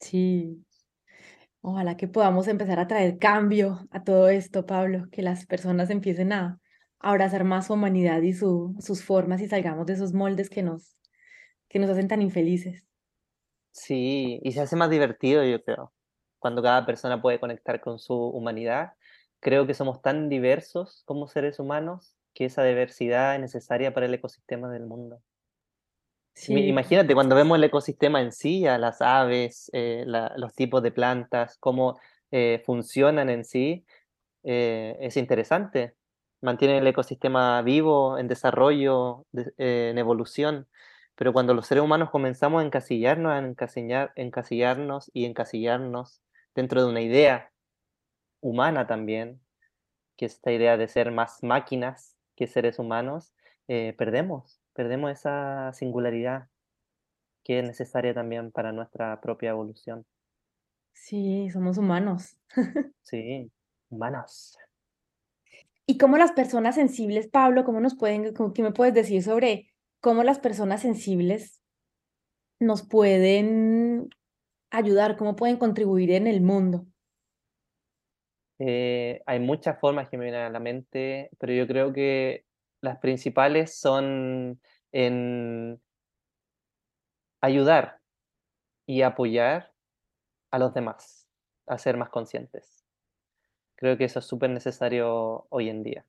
[0.00, 0.64] Sí.
[1.60, 6.32] Ojalá que podamos empezar a traer cambio a todo esto, Pablo, que las personas empiecen
[6.32, 6.58] a,
[7.00, 10.96] abrazar más su humanidad y su, sus formas y salgamos de esos moldes que nos,
[11.68, 12.84] que nos hacen tan infelices.
[13.72, 15.92] Sí, y se hace más divertido, yo creo,
[16.38, 18.94] cuando cada persona puede conectar con su humanidad.
[19.40, 24.14] Creo que somos tan diversos como seres humanos que esa diversidad es necesaria para el
[24.14, 25.22] ecosistema del mundo.
[26.46, 31.56] Imagínate, cuando vemos el ecosistema en sí, a las aves, eh, los tipos de plantas,
[31.58, 31.98] cómo
[32.30, 33.84] eh, funcionan en sí,
[34.44, 35.94] eh, es interesante.
[36.40, 40.68] Mantiene el ecosistema vivo, en desarrollo, en evolución.
[41.16, 46.22] Pero cuando los seres humanos comenzamos a encasillarnos, a encasillar, encasillarnos y encasillarnos
[46.54, 47.50] dentro de una idea
[48.40, 49.40] humana también,
[50.16, 53.32] que es esta idea de ser más máquinas que seres humanos,
[53.66, 56.46] perdemos perdemos esa singularidad
[57.42, 60.06] que es necesaria también para nuestra propia evolución.
[60.92, 62.36] Sí, somos humanos.
[63.02, 63.50] sí,
[63.90, 64.56] humanos.
[65.90, 70.22] ¿Y cómo las personas sensibles, Pablo, cómo nos pueden, qué me puedes decir sobre cómo
[70.22, 71.62] las personas sensibles
[72.60, 74.10] nos pueden
[74.70, 76.84] ayudar, cómo pueden contribuir en el mundo?
[78.58, 82.44] Eh, hay muchas formas que me vienen a la mente, pero yo creo que
[82.82, 84.60] las principales son
[84.92, 85.80] en
[87.40, 88.02] ayudar
[88.86, 89.72] y apoyar
[90.50, 91.26] a los demás
[91.66, 92.77] a ser más conscientes.
[93.78, 96.04] Creo que eso es súper necesario hoy en día.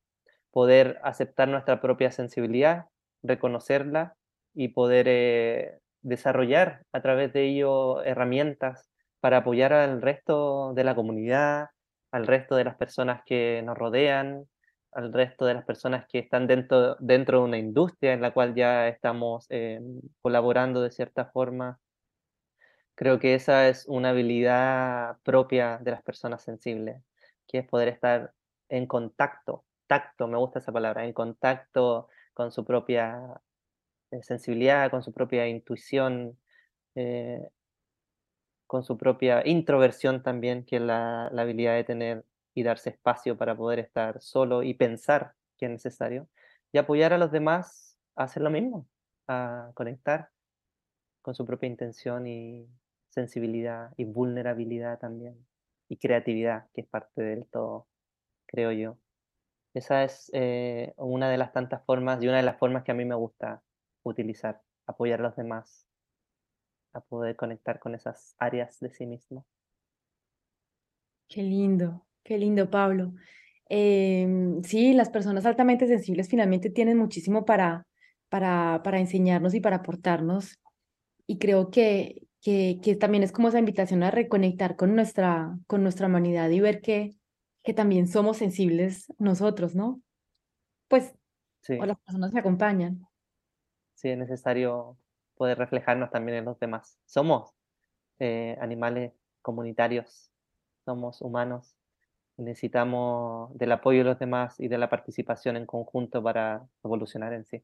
[0.49, 2.88] Poder aceptar nuestra propia sensibilidad,
[3.21, 4.15] reconocerla
[4.55, 10.95] y poder eh, desarrollar a través de ello herramientas para apoyar al resto de la
[10.95, 11.67] comunidad,
[12.12, 14.45] al resto de las personas que nos rodean,
[14.91, 18.55] al resto de las personas que están dentro, dentro de una industria en la cual
[18.55, 19.79] ya estamos eh,
[20.23, 21.79] colaborando de cierta forma.
[22.95, 27.03] Creo que esa es una habilidad propia de las personas sensibles,
[27.49, 28.33] que es poder estar
[28.69, 33.41] en contacto, tacto, me gusta esa palabra, en contacto con su propia
[34.12, 36.38] eh, sensibilidad, con su propia intuición,
[36.95, 37.49] eh,
[38.67, 43.35] con su propia introversión también, que es la, la habilidad de tener y darse espacio
[43.35, 46.29] para poder estar solo y pensar que es necesario,
[46.71, 48.88] y apoyar a los demás a hacer lo mismo,
[49.27, 50.29] a conectar
[51.23, 52.67] con su propia intención y
[53.09, 55.48] sensibilidad y vulnerabilidad también,
[55.89, 57.88] y creatividad, que es parte del todo,
[58.45, 58.97] creo yo.
[59.73, 62.95] Esa es eh, una de las tantas formas y una de las formas que a
[62.95, 63.62] mí me gusta
[64.04, 65.88] utilizar, apoyar a los demás
[66.93, 69.45] a poder conectar con esas áreas de sí mismo.
[71.28, 72.06] Qué lindo.
[72.23, 73.13] Qué lindo, Pablo.
[73.69, 77.86] Em, sí, las personas altamente sensibles finalmente tienen muchísimo para,
[78.30, 80.60] para, para enseñarnos y para aportarnos.
[81.28, 85.84] Y creo que, que, que, también es como esa invitación a reconectar con nuestra, con
[85.84, 87.15] nuestra humanidad y ver que,
[87.63, 90.02] que también somos sensibles nosotros, ¿no?
[90.88, 91.13] Pues,
[91.62, 91.78] sí.
[91.80, 93.08] o las personas que acompañan.
[93.95, 94.97] Sí, es necesario
[95.36, 96.97] poder reflejarnos también en los demás.
[97.06, 97.54] Somos
[98.19, 100.32] eh, animales comunitarios,
[100.86, 101.75] somos humanos
[102.39, 107.45] necesitamos del apoyo de los demás y de la participación en conjunto para evolucionar en
[107.45, 107.63] sí.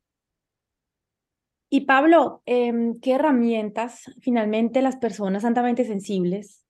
[1.69, 6.65] Y Pablo, em, ¿qué herramientas finalmente las personas altamente sensibles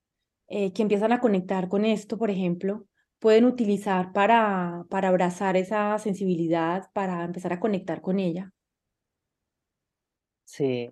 [0.48, 2.86] eh, que empiezan a conectar con esto, por ejemplo,
[3.20, 8.52] pueden utilizar para, para abrazar esa sensibilidad, para empezar a conectar con ella?
[10.46, 10.92] Sí.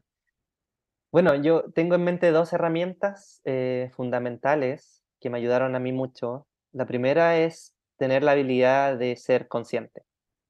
[1.11, 6.47] Bueno, yo tengo en mente dos herramientas eh, fundamentales que me ayudaron a mí mucho
[6.73, 10.03] la primera es tener la habilidad de ser consciente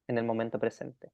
[0.08, 1.12] en el momento presente.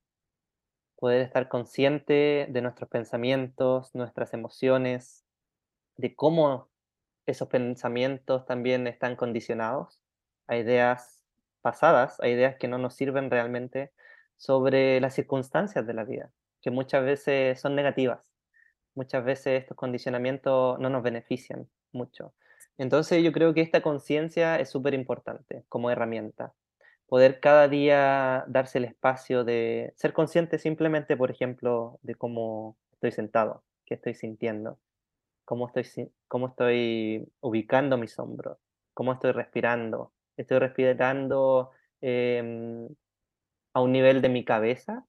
[0.99, 5.25] Poder estar consciente de nuestros pensamientos, nuestras emociones,
[5.95, 6.69] de cómo
[7.25, 10.01] esos pensamientos también están condicionados
[10.47, 11.23] a ideas
[11.61, 13.91] pasadas, a ideas que no nos sirven realmente,
[14.35, 16.31] sobre las circunstancias de la vida,
[16.61, 18.19] que muchas veces son negativas.
[18.95, 22.33] Muchas veces estos condicionamientos no nos benefician mucho.
[22.77, 26.53] Entonces yo creo que esta conciencia es súper importante como herramienta.
[27.09, 33.11] Poder cada día darse el espacio de ser consciente simplemente, por ejemplo, de cómo estoy
[33.11, 34.77] sentado, qué estoy sintiendo,
[35.43, 38.59] cómo estoy, cómo estoy ubicando mis hombros,
[38.93, 40.13] cómo estoy respirando.
[40.37, 42.87] Estoy respirando em,
[43.73, 45.07] a un nivel de mi cabeza,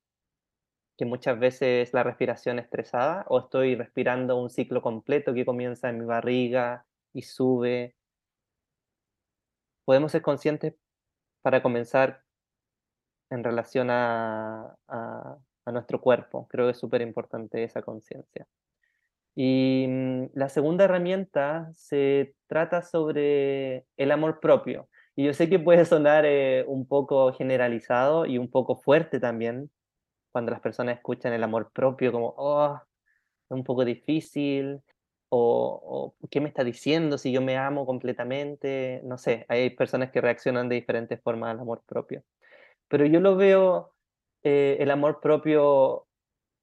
[0.96, 5.98] que muchas veces la respiración estresada, o estoy respirando un ciclo completo que comienza en
[5.98, 7.94] mi barriga y sube.
[9.84, 10.74] Podemos ser conscientes
[11.42, 12.22] para comenzar
[13.31, 14.76] en relación a,
[15.66, 16.48] nuestro cuerpo.
[16.48, 18.44] Creo que es súper importante esa conciencia.
[19.37, 24.88] Y mm, la segunda herramienta se trata sobre el amor propio.
[25.14, 29.70] Y yo sé que puede sonar eh, un poco generalizado y un poco fuerte también
[30.33, 34.81] cuando las personas escuchan el amor propio como, oh, es un poco difícil,
[35.31, 39.01] o, ¿qué me está diciendo si yo me amo completamente?
[39.05, 42.23] No sé, hay personas que reaccionan de diferentes formas al amor propio.
[42.88, 43.93] Pero yo lo veo,
[44.43, 46.07] eh, el amor propio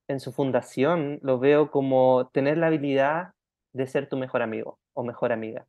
[0.08, 3.34] en su fundación lo veo como tener la habilidad
[3.74, 5.68] de ser tu mejor amigo o mejor amiga,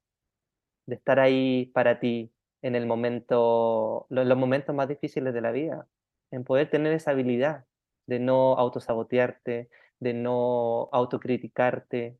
[0.86, 2.32] de estar ahí para ti
[2.62, 5.86] en el momento, los momentos más difíciles de la vida,
[6.30, 7.64] en poder tener esa habilidad
[8.06, 9.68] de no autosabotearte,
[10.00, 12.18] de no autocriticarte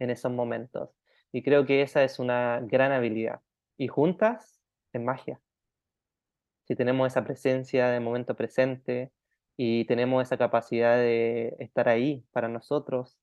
[0.00, 0.90] en esos momentos.
[1.30, 3.40] Y creo que esa es una gran habilidad.
[3.76, 4.60] Y juntas,
[4.92, 5.40] es magia.
[6.64, 9.12] Si tenemos esa presencia de momento presente,
[9.62, 13.18] y tenemos esa capacidad de estar ahí para nosotros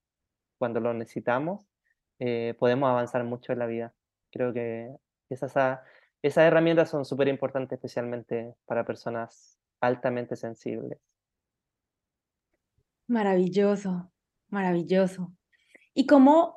[0.60, 1.68] cuando lo necesitamos,
[2.20, 3.96] eh, podemos avanzar mucho en la vida.
[4.32, 4.96] Creo que
[5.30, 5.54] esas,
[6.22, 11.00] esas herramientas son súper importantes, especialmente para personas altamente sensibles.
[13.08, 14.12] Maravilloso,
[14.50, 15.34] maravilloso.
[15.96, 16.57] Y cómo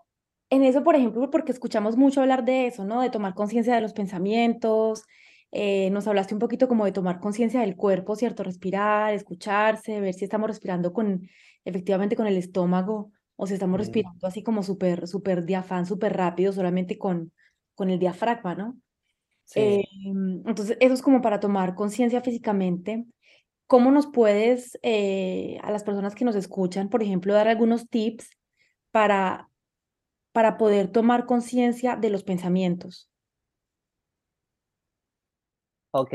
[0.51, 3.01] en eso, por ejemplo, porque escuchamos mucho hablar de eso, ¿no?
[3.01, 5.05] De tomar conciencia de los pensamientos,
[5.53, 8.43] eh, nos hablaste un poquito como de tomar conciencia del cuerpo, ¿cierto?
[8.43, 11.29] Respirar, escucharse, ver si estamos respirando con,
[11.65, 16.53] efectivamente con el estómago o si estamos respirando así como súper, súper diafán, súper rápido,
[16.53, 17.33] solamente con,
[17.75, 18.77] con el diafragma, ¿no?
[19.57, 19.83] Eh,
[20.47, 23.07] entonces, eso es como para tomar conciencia físicamente.
[23.67, 28.31] ¿Cómo nos puedes, eh, a las personas que nos escuchan, por ejemplo, dar algunos tips
[28.93, 29.50] para,
[30.33, 33.11] para poder tomar conciencia de los pensamientos?
[35.93, 36.15] Ok.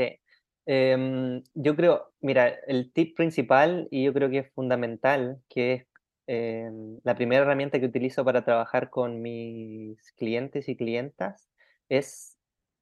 [0.66, 5.86] Em, yo creo, mira, el tip principal y yo creo que es fundamental, que es
[6.26, 11.48] em, la primera herramienta que utilizo para trabajar con mis clientes y clientas,
[11.88, 12.38] es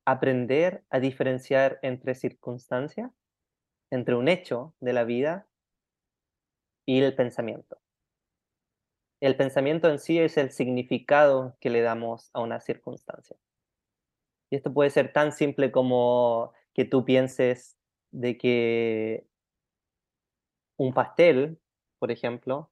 [0.07, 3.11] aprender a diferenciar entre circunstancias,
[3.91, 5.49] entre un hecho de la vida
[6.87, 7.79] y el pensamiento.
[9.25, 13.35] El pensamiento en sí es el significado que le damos a una circunstancia.
[14.51, 17.79] Y esto puede ser tan simple como que tú pienses
[18.11, 19.27] de que
[20.77, 21.59] un pastel,
[21.99, 22.71] por ejemplo,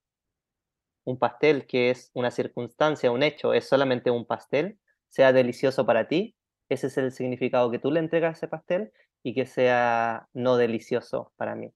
[1.05, 6.07] un pastel que es una circunstancia, un hecho, es solamente un pastel, sea delicioso para
[6.07, 6.37] ti,
[6.69, 10.59] ese es el significado que tú le entregas a ese pastel y que sea no
[10.59, 11.73] delicioso para mí.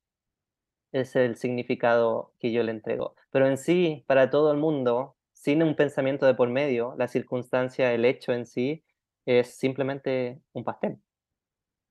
[0.92, 3.14] Es el significado que yo le entrego.
[3.31, 7.92] Pero en sí, para todo el mundo, sin un pensamiento de por medio, la circunstancia,
[7.92, 8.83] el hecho en sí,
[9.27, 10.99] es simplemente un pastel.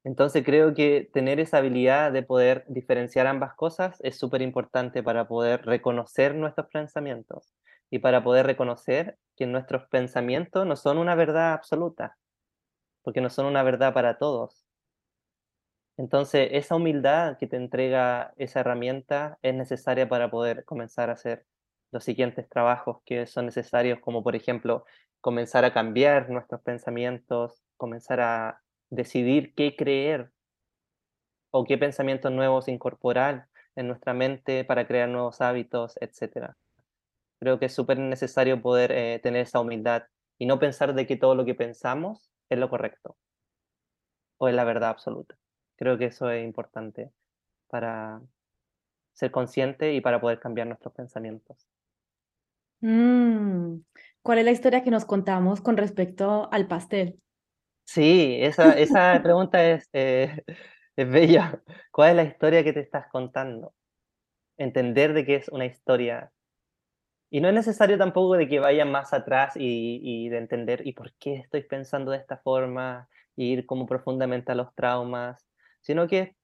[0.03, 5.27] Entonces creo que tener esa habilidad de poder diferenciar ambas cosas es súper importante para
[5.27, 7.53] poder reconocer nuestros pensamientos
[7.89, 12.17] y para poder reconocer que nuestros pensamientos no son una verdad absoluta,
[13.03, 14.64] porque no son una verdad para todos.
[15.97, 21.45] Entonces esa humildad que te entrega esa herramienta es necesaria para poder comenzar a hacer
[21.91, 24.85] los siguientes trabajos que son necesarios, como por ejemplo
[25.21, 30.31] comenzar a cambiar nuestros pensamientos, comenzar a decidir qué creer
[31.51, 36.55] o qué pensamientos nuevos incorporar en nuestra mente para crear nuevos hábitos, etc.
[37.39, 40.03] Creo que es súper necesario poder eh, tener esa humildad
[40.37, 43.15] y no pensar de que todo lo que pensamos es lo correcto
[44.37, 45.35] o es la verdad absoluta.
[45.75, 47.11] Creo que eso es importante
[47.67, 48.21] para
[49.13, 51.67] ser consciente y para poder cambiar nuestros pensamientos.
[52.81, 53.79] Mm,
[54.21, 57.19] ¿Cuál es la historia que nos contamos con respecto al pastel?
[57.85, 60.43] Sí, esa, esa pregunta es, eh,
[60.95, 61.61] es bella.
[61.91, 63.73] ¿Cuál es la historia que te estás contando?
[64.57, 66.31] Entender de qué es una historia.
[67.29, 70.93] Y no es necesario tampoco de que vayan más atrás y, y de entender y
[70.93, 75.45] por qué estoy pensando de esta forma, ir como profundamente a los traumas,
[75.85, 76.35] sino que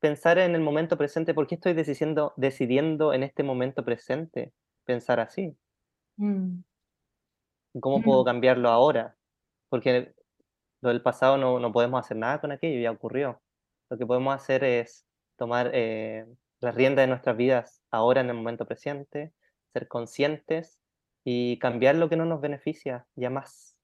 [0.00, 4.52] pensar en el momento presente, ¿por qué estoy decidiendo, decidiendo en este momento presente
[4.84, 5.56] pensar así?
[6.16, 6.62] Mm,
[7.80, 8.24] ¿Cómo puedo mm.
[8.24, 9.16] cambiarlo ahora?
[9.68, 10.12] Porque
[10.80, 13.40] lo del pasado no, no podemos hacer nada con aquello, ya ocurrió.
[13.90, 16.26] Lo que podemos hacer es tomar eh,
[16.58, 19.32] las riendas de nuestras vidas ahora en el momento presente,
[19.72, 20.80] ser conscientes
[21.22, 23.76] y cambiar lo que no nos beneficia ya más.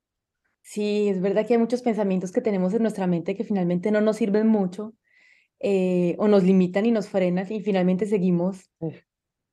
[0.67, 4.01] Sí, es verdad que hay muchos pensamientos que tenemos en nuestra mente que finalmente no
[4.01, 4.95] nos sirven mucho
[5.61, 8.69] eh, o nos limitan y nos frenan y finalmente seguimos,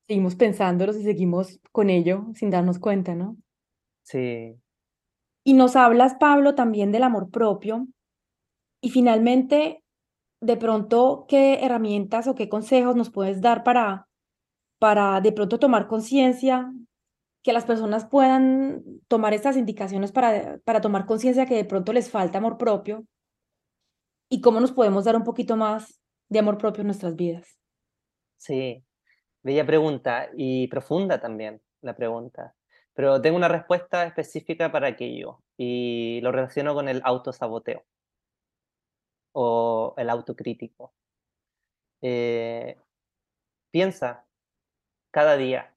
[0.07, 3.38] seguimos pensándolos y seguimos con ello sin darnos cuenta, ¿no?
[4.01, 4.59] Sí,
[5.43, 7.88] Y nos hablas, Pablo, también del amor propio
[8.82, 9.84] y finalmente,
[10.41, 14.07] de pronto, ¿qué herramientas o qué consejos nos puedes dar para,
[14.80, 16.74] para de pronto tomar conciencia,
[17.43, 22.09] que las personas puedan tomar estas indicaciones para, para tomar conciencia que de pronto les
[22.09, 23.05] falta amor propio
[24.29, 27.59] y cómo nos podemos dar un poquito más de amor propio en nuestras vidas?
[28.37, 28.83] sí.
[29.43, 32.55] Bella pregunta y profunda también la pregunta.
[32.93, 37.83] Pero tengo una respuesta específica para aquello y lo relaciono con el autosaboteo
[39.33, 40.93] o el autocrítico.
[42.01, 42.77] Eh,
[43.71, 44.25] piensa
[45.11, 45.72] cada día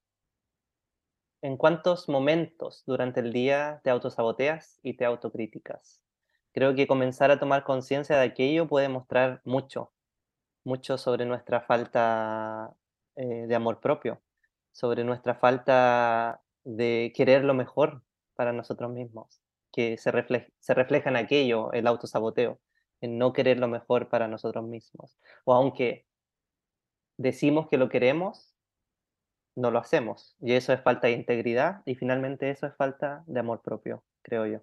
[1.47, 6.03] en cuántos momentos durante el día te autosaboteas y te autocríticas.
[6.53, 9.93] Creo que comenzar a tomar conciencia de aquello puede mostrar mucho,
[10.65, 12.75] mucho sobre nuestra falta
[13.15, 14.21] eh, de amor propio,
[14.73, 18.03] sobre nuestra falta de querer lo mejor
[18.35, 19.41] para nosotros mismos,
[19.71, 22.59] que se, refle- se refleja en aquello, el autosaboteo,
[23.01, 25.17] en no querer lo mejor para nosotros mismos.
[25.45, 26.09] O aunque
[27.17, 28.56] decimos que lo queremos,
[29.57, 30.37] no lo hacemos.
[30.41, 34.47] Y eso es falta de integridad y finalmente eso es falta de amor propio, creo
[34.47, 34.61] yo.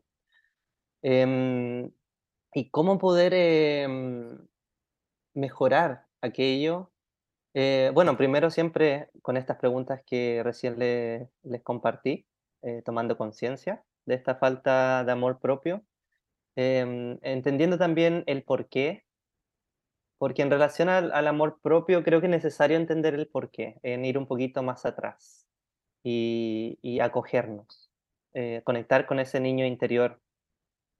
[1.02, 1.92] Em,
[2.54, 4.38] ¿y cómo poder em,
[5.34, 6.92] mejorar aquello?
[7.54, 12.28] Eh, bueno, primero siempre con estas preguntas que recién le- les compartí,
[12.64, 15.86] eh, tomando conciencia de esta falta de amor propio,
[16.56, 19.06] em, entendiendo también el por qué
[20.24, 24.06] porque en relación al, amor propio creo que es necesario entender el por qué, en
[24.06, 25.46] ir un poquito más atrás
[26.02, 27.92] y, y acogernos,
[28.34, 30.22] eh, conectar con ese niño interior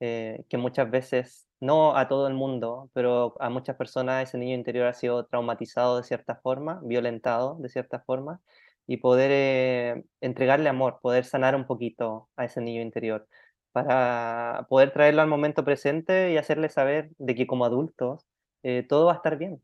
[0.00, 4.56] eh, que muchas veces, no a todo el mundo, pero a muchas personas ese niño
[4.56, 8.42] interior ha sido traumatizado de cierta forma, violentado de cierta forma,
[8.86, 13.26] y poder eh, entregarle amor, poder sanar un poquito a ese niño interior,
[13.72, 18.26] para poder traerlo al momento presente y hacerle saber de que como adultos
[18.64, 19.62] eh, todo va a estar bien,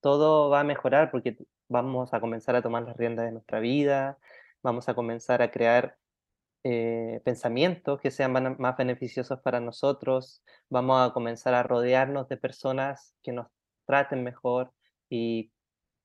[0.00, 1.36] todo va a mejorar porque
[1.68, 4.18] vamos a comenzar a tomar las riendas de nuestra vida,
[4.62, 5.96] vamos a comenzar a crear
[6.64, 13.14] eh, pensamientos que sean más beneficiosos para nosotros, vamos a comenzar a rodearnos de personas
[13.22, 13.48] que nos
[13.86, 14.72] traten mejor
[15.08, 15.52] y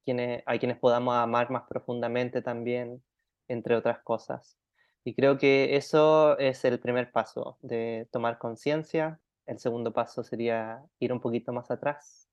[0.06, 3.04] quienes, a quienes podamos amar más profundamente también,
[3.48, 4.58] entre otras cosas.
[5.04, 9.20] Y creo que eso es el primer paso de tomar conciencia.
[9.46, 12.30] El segundo paso sería ir un poquito más atrás,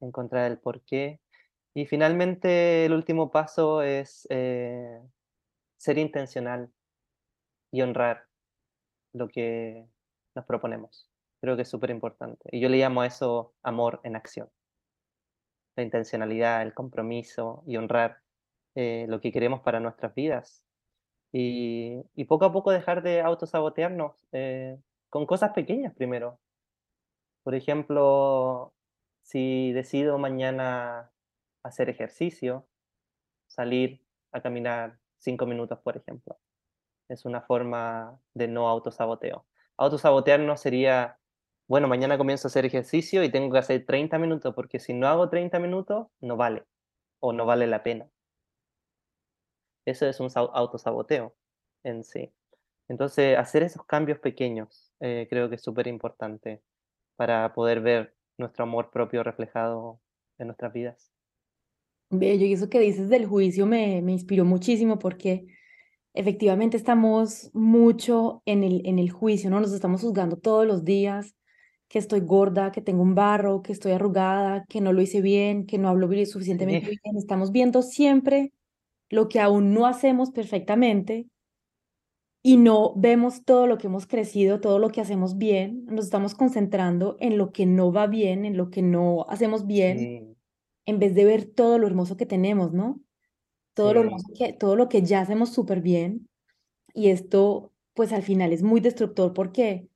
[0.00, 1.20] encontrar el porqué.
[1.74, 5.00] Y finalmente el último paso es eh,
[5.78, 6.70] ser intencional
[7.70, 8.26] y honrar
[9.12, 9.86] lo que
[10.34, 11.08] nos proponemos.
[11.40, 12.48] Creo que es súper importante.
[12.52, 14.48] Y yo le llamo a eso amor en acción.
[15.76, 18.18] La intencionalidad, el compromiso y honrar
[18.74, 20.64] eh, lo que queremos para nuestras vidas.
[21.32, 24.78] Y, y poco a poco dejar de autosabotearnos eh,
[25.12, 26.40] con cosas pequeñas primero.
[27.44, 28.72] Por ejemplo,
[29.22, 31.12] si decido mañana
[31.62, 32.66] hacer ejercicio,
[33.46, 34.02] salir
[34.32, 36.38] a caminar cinco minutos, por ejemplo
[37.12, 39.46] es una forma de no autosaboteo.
[39.76, 41.18] Autosabotearnos sería,
[41.68, 45.08] bueno, mañana comienzo a hacer ejercicio y tengo que hacer 30 minutos, porque si no
[45.08, 46.64] hago 30 minutos, no vale
[47.20, 48.08] o no vale la pena.
[49.84, 51.34] Eso es un autosaboteo
[51.84, 52.32] en sí.
[52.88, 56.62] Entonces, hacer esos cambios pequeños eh, creo que es súper importante
[57.16, 60.00] para poder ver nuestro amor propio reflejado
[60.38, 61.12] en nuestras vidas.
[62.10, 65.46] Bello, y eso que dices del juicio me, me inspiró muchísimo porque
[66.14, 69.60] efectivamente estamos mucho en el, en el juicio, ¿no?
[69.60, 71.34] Nos estamos juzgando todos los días,
[71.88, 75.66] que estoy gorda, que tengo un barro, que estoy arrugada, que no lo hice bien,
[75.66, 77.16] que no hablo suficientemente Sí, bien.
[77.16, 78.52] Estamos viendo siempre
[79.10, 81.26] lo que aún no hacemos perfectamente
[82.42, 85.84] y no vemos todo lo que hemos crecido, todo lo que hacemos bien.
[85.86, 89.98] Nos estamos concentrando en lo que no va bien, en lo que no hacemos bien,
[89.98, 90.36] sí,
[90.86, 93.00] en vez de ver todo lo hermoso que tenemos, ¿no?
[93.74, 96.28] Todo lo hermoso que, todo lo que ya hacemos súper bien.
[96.94, 99.88] Y esto, pues al final es muy destructor porque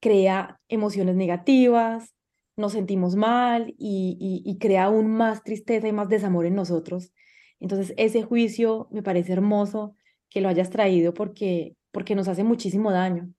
[0.00, 2.14] crea emociones negativas,
[2.56, 7.12] nos sentimos mal y, y, crea aún más tristeza y más desamor en nosotros.
[7.60, 9.94] Entonces, ese juicio me parece hermoso
[10.28, 13.32] que lo hayas traído porque, porque nos hace muchísimo daño.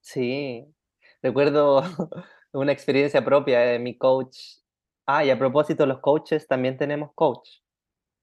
[0.00, 0.66] Sí,
[1.22, 1.82] recuerdo
[2.52, 4.38] una experiencia propia de mi coach.
[5.06, 7.48] Ah, y a propósito, los coaches también tenemos coach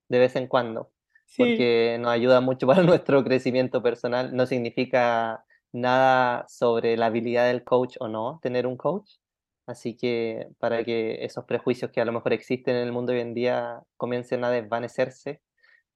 [0.10, 0.92] de vez en cuando,
[1.38, 4.36] porque nos ayuda mucho para nuestro crecimiento personal.
[4.36, 9.18] No significa nada sobre la habilidad del coach o no tener un coach.
[9.66, 13.22] Así que para que esos prejuicios que a lo mejor existen en el mundo hoy
[13.22, 15.42] en día comiencen a desvanecerse,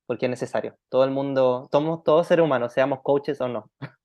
[0.07, 0.77] porque es necesario.
[0.89, 3.71] Todo el mundo, somos todos seres humanos, seamos coaches o no.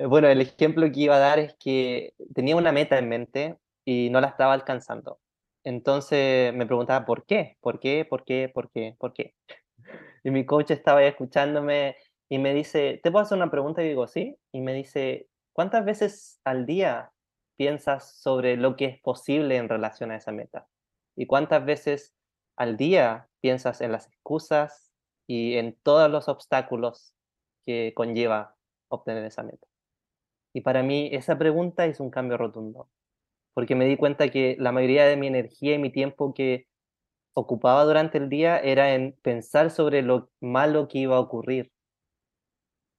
[0.00, 4.10] Bueno, el ejemplo que iba a dar es que tenía una meta en mente y
[4.10, 5.18] no la estaba alcanzando.
[5.64, 7.56] Entonces me preguntaba, ¿por qué?
[7.60, 8.04] ¿Por qué?
[8.04, 8.48] ¿Por qué?
[8.48, 8.94] ¿Por qué?
[8.98, 9.34] ¿Por qué?
[10.24, 11.96] Y mi coach estaba ahí escuchándome
[12.28, 13.82] y me dice, ¿te puedo hacer una pregunta?
[13.82, 14.36] Y digo, sí.
[14.52, 17.12] Y me dice, ¿cuántas veces al día
[17.56, 20.68] piensas sobre lo que es posible en relación a esa meta?
[21.16, 22.14] ¿Y cuántas veces
[22.56, 24.87] al día piensas en las excusas
[25.28, 27.14] y en todos los obstáculos
[27.66, 28.56] que conlleva
[28.88, 29.68] obtener esa meta?
[30.54, 32.88] Y para mí esa pregunta es un cambio rotundo,
[33.54, 36.66] porque me di cuenta que la mayoría de mi energía y mi tiempo que
[37.34, 41.72] ocupaba durante el día era en pensar sobre lo malo que iba a ocurrir,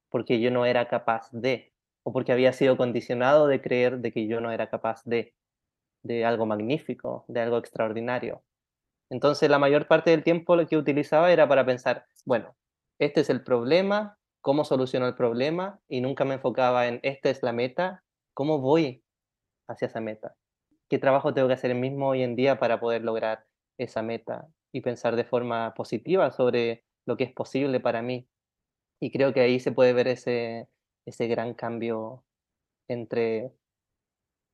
[0.08, 1.72] porque yo no era capaz de,
[2.04, 5.34] o porque había sido condicionado de creer de que yo no era capaz de,
[6.02, 8.42] de algo magnífico, de algo extraordinario.
[9.10, 12.56] Entonces la mayor parte del tiempo lo que utilizaba era para pensar, bueno,
[12.98, 17.42] este es el problema, cómo soluciono el problema y nunca me enfocaba en esta es
[17.42, 18.04] la meta,
[18.34, 19.02] cómo voy
[19.68, 20.36] hacia esa meta,
[20.88, 23.46] qué trabajo tengo que hacer mismo hoy en día para poder lograr
[23.78, 28.28] esa meta y pensar de forma positiva sobre lo que es posible para mí.
[29.00, 30.68] Y creo que ahí se puede ver ese,
[31.06, 32.24] ese gran cambio
[32.86, 33.52] entre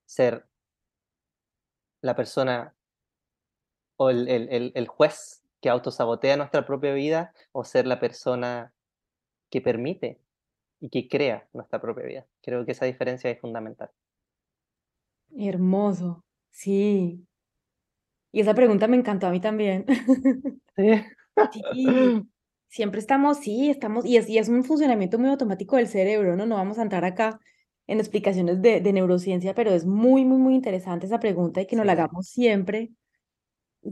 [0.06, 0.46] ser
[2.00, 2.74] la persona
[3.96, 8.72] o el, el, el juez que autosabotea nuestra propia vida o ser la persona
[9.50, 10.20] que permite
[10.80, 12.26] y que crea nuestra propia vida.
[12.42, 13.90] Creo que esa diferencia es fundamental.
[15.36, 17.26] Hermoso, sí.
[18.32, 19.86] Y esa pregunta me encantó a mí también.
[20.76, 21.02] Sí.
[22.68, 26.44] Siempre estamos, sí, estamos, y es, y es un funcionamiento muy automático del cerebro, ¿no?
[26.44, 27.40] No vamos a entrar acá
[27.86, 31.76] en explicaciones de, de neurociencia, pero es muy, muy, muy interesante esa pregunta y que
[31.76, 32.90] nos la hagamos siempre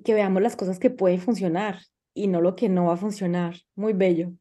[0.03, 1.81] que veamos las cosas que pueden funcionar
[2.15, 3.57] y no lo que no va a funcionar.
[3.75, 4.33] Muy bello.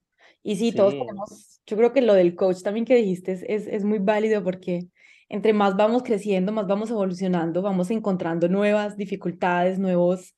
[0.42, 3.68] Y sí, todos tenemos, yo creo que lo del coach también que dijiste es, es,
[3.68, 4.88] es muy válido porque
[5.30, 10.36] entre más vamos creciendo, más vamos evolucionando, vamos encontrando nuevas dificultades, nuevos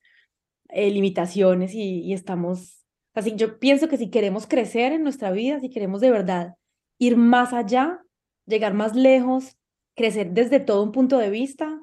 [0.68, 5.60] eh, limitaciones y, y estamos, así yo pienso que si queremos crecer en nuestra vida,
[5.60, 6.54] si queremos de verdad
[6.98, 8.00] ir más allá,
[8.46, 9.56] llegar más lejos,
[9.96, 11.80] crecer desde todo un punto de vista,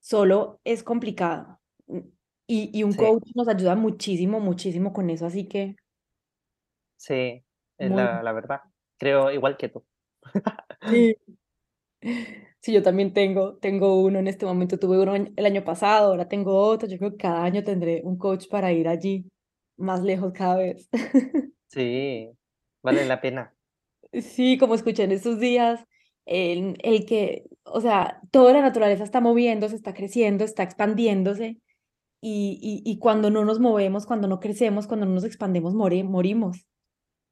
[0.00, 1.60] solo es complicado.
[2.50, 5.76] Y, y un coach nos ayuda muchísimo, muchísimo con eso, así que...
[6.96, 7.44] Sí,
[7.76, 8.60] es la, la, verdad.
[8.98, 9.84] Creo igual que tú.
[10.90, 11.16] Sí.
[12.60, 16.28] Sí, yo también tengo, tengo uno en este momento, tuve uno el año pasado, ahora
[16.28, 19.30] tengo otro, yo creo que cada año tendré un coach para ir allí
[19.76, 20.88] más lejos cada vez.
[21.70, 22.30] Sí,
[22.82, 23.54] vale la pena.
[24.14, 25.84] Sí, como escuché en estos días,
[26.24, 31.58] el, el que, o sea, toda la naturaleza está moviéndose, está creciendo, está expandiéndose,
[32.20, 36.66] y, y, y cuando no nos movemos, cuando no crecemos, cuando no nos expandemos, morimos.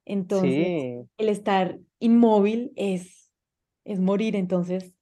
[0.05, 3.32] Entonces, el estar inmóvil es,
[3.84, 4.37] es morir.
[4.37, 4.95] Entonces,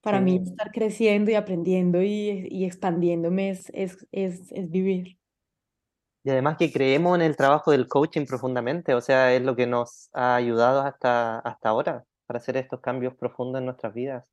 [0.00, 5.16] para mí estar creciendo y aprendiendo y, y expandiéndome es, es, es, es, vivir.
[6.24, 9.66] Y además que creemos en el trabajo del coaching profundamente, o sea, es lo que
[9.68, 14.24] nos ha ayudado hasta, hasta ahora para hacer estos cambios profundos en nuestras vidas.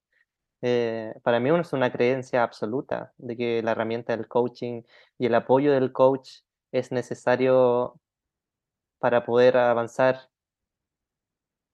[0.62, 4.84] Eh, para mí es una creencia absoluta de que la herramienta del coaching
[5.18, 6.42] y el apoyo del coach
[6.72, 8.00] es necesario
[9.00, 10.30] para poder avanzar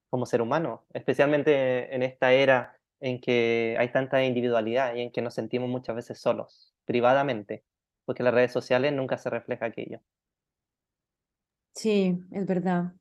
[0.10, 5.22] como ser humano, especialmente en esta era en que hay tanta individualidad y en que
[5.22, 7.64] nos sentimos muchas veces solos, privadamente,
[8.06, 10.00] porque las redes sociales nunca se refleja aquello.
[11.74, 12.94] Sí, es verdad.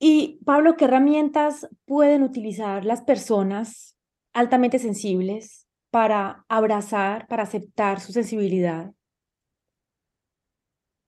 [0.00, 3.97] Y Pablo, ¿qué herramientas pueden utilizar las personas
[4.38, 8.92] altamente sensibles para abrazar, para aceptar su sensibilidad?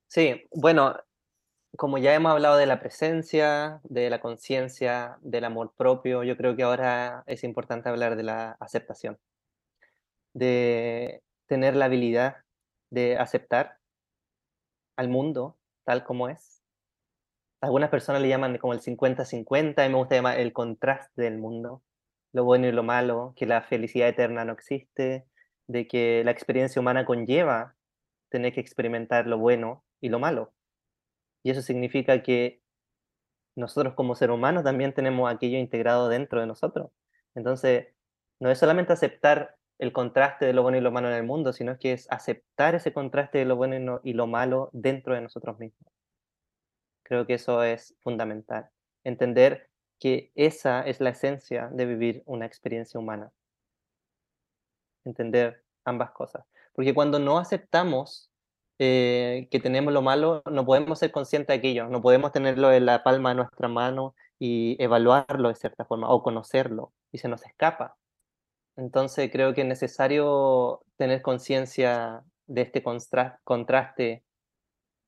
[0.09, 0.97] Sí, bueno,
[1.77, 6.57] como ya hemos hablado de la presencia, de la conciencia, del amor propio, yo creo
[6.57, 9.17] que ahora es importante hablar de la aceptación,
[10.35, 12.39] de tener la habilidad
[12.91, 13.79] de aceptar
[14.97, 16.65] al mundo tal como es.
[17.61, 21.85] Algunas personas le llaman como el 50-50 y me gusta llamar el contraste del mundo,
[22.33, 25.27] lo bueno y lo malo, que la felicidad eterna no existe
[25.67, 27.77] de que la experiencia humana conlleva
[28.29, 30.53] tener que experimentar lo bueno y lo malo.
[31.43, 32.61] Y eso significa que
[33.57, 36.91] nosotros como ser humano también tenemos aquello integrado dentro de nosotros.
[37.35, 37.89] Entonces,
[38.39, 41.53] no es solamente aceptar el contraste de lo bueno y lo malo en el mundo,
[41.53, 45.59] sino que es aceptar ese contraste de lo bueno y lo malo dentro de nosotros
[45.59, 45.93] mismos.
[47.03, 48.69] Creo que eso es fundamental.
[49.05, 49.70] Entender
[50.01, 53.31] que esa es la esencia de vivir una experiencia humana.
[55.05, 56.45] Entender ambas cosas.
[56.73, 58.31] Porque cuando no aceptamos
[58.79, 62.87] eh, que tenemos lo malo, no podemos ser conscientes de aquello, no podemos tenerlo en
[62.87, 67.45] la palma de nuestra mano y evaluarlo de cierta forma o conocerlo y se nos
[67.45, 67.99] escapa.
[68.77, 74.25] Entonces creo que es necesario tener conciencia de este contraste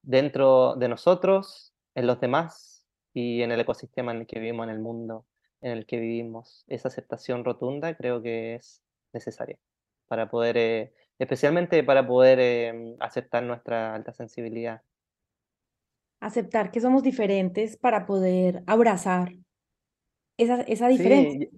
[0.02, 2.71] dentro de nosotros, en los demás
[3.14, 5.26] y en el ecosistema en el que vivimos, en el mundo
[5.62, 6.64] en el que vivimos.
[6.66, 8.82] Esa aceptación rotunda creo que es
[9.12, 9.58] necesaria
[10.08, 14.82] para poder, eh, especialmente para poder em, aceptar nuestra alta sensibilidad.
[16.20, 19.32] Aceptar que somos diferentes para poder abrazar
[20.36, 21.48] esa, esa diferencia.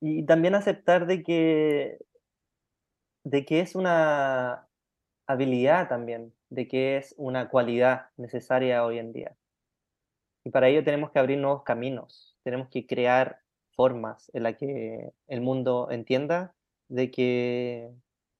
[0.00, 1.98] y, también aceptar de que,
[3.24, 4.68] de que es una
[5.26, 9.36] habilidad también, de que es una cualidad necesaria hoy en día.
[10.44, 13.40] Y para ello tenemos que abrir nuevos caminos, tenemos que crear
[13.74, 16.54] formas en las que el mundo entienda
[16.88, 17.90] de que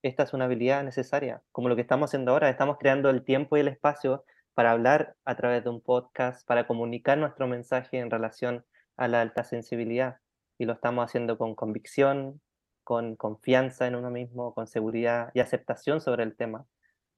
[0.03, 3.57] esta es una habilidad necesaria, como lo que estamos haciendo ahora, estamos creando el tiempo
[3.57, 8.11] y el espacio para hablar a través de un podcast, para comunicar nuestro mensaje en
[8.11, 8.65] relación
[8.97, 10.17] a la alta sensibilidad.
[10.57, 12.39] Y lo estamos haciendo con convicción,
[12.83, 16.65] con confianza en uno mismo, con seguridad y aceptación sobre el tema.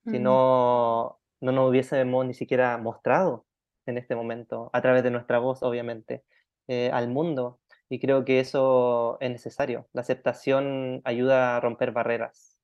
[0.06, 3.47] Si no, no nos hubiésemos ni siquiera mostrado
[3.88, 6.24] en este momento, a través de nuestra voz, obviamente,
[6.68, 7.60] eh, al mundo
[7.90, 9.88] y creo que eso es necesario.
[9.94, 12.58] La aceptación ayuda a romper barreras,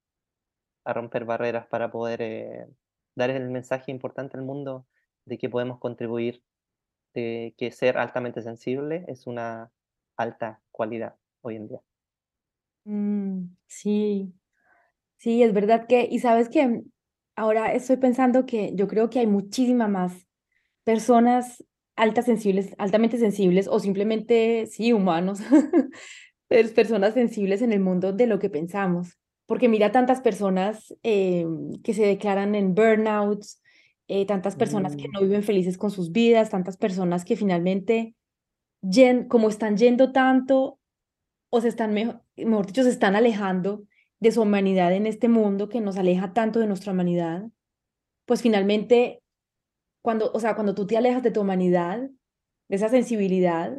[0.84, 2.68] a romper barreras para poder eh,
[3.16, 4.86] dar el mensaje importante al mundo
[5.26, 6.44] de que podemos contribuir,
[7.14, 9.72] de que ser altamente sensible es una
[10.18, 11.82] alta cualidad hoy en día.
[12.86, 14.34] Mm, sí,
[15.18, 16.84] sí, es verdad que, y sabes que
[17.36, 20.28] ahora estoy pensando que yo creo que hay muchísimas más
[20.84, 21.64] personas
[21.96, 25.40] altas sensibles, altamente sensibles o simplemente, sí, humanos,
[26.76, 29.18] personas sensibles en el mundo de lo que pensamos.
[29.46, 31.46] Porque mira tantas personas eh,
[31.84, 33.62] que se declaran en burnouts,
[34.08, 35.12] eh, tantas personas que mm.
[35.12, 38.16] no viven felices con sus vidas, tantas personas que finalmente,
[39.28, 40.80] como están yendo tanto
[41.50, 43.84] o se están, mejor, mejor dicho, se están alejando
[44.20, 47.48] de su humanidad en este mundo que nos aleja tanto de nuestra humanidad,
[48.26, 49.23] pues finalmente
[50.04, 52.02] cuando, o sea, cuando tú te alejas de tu humanidad,
[52.68, 53.76] de esa sensibilidad,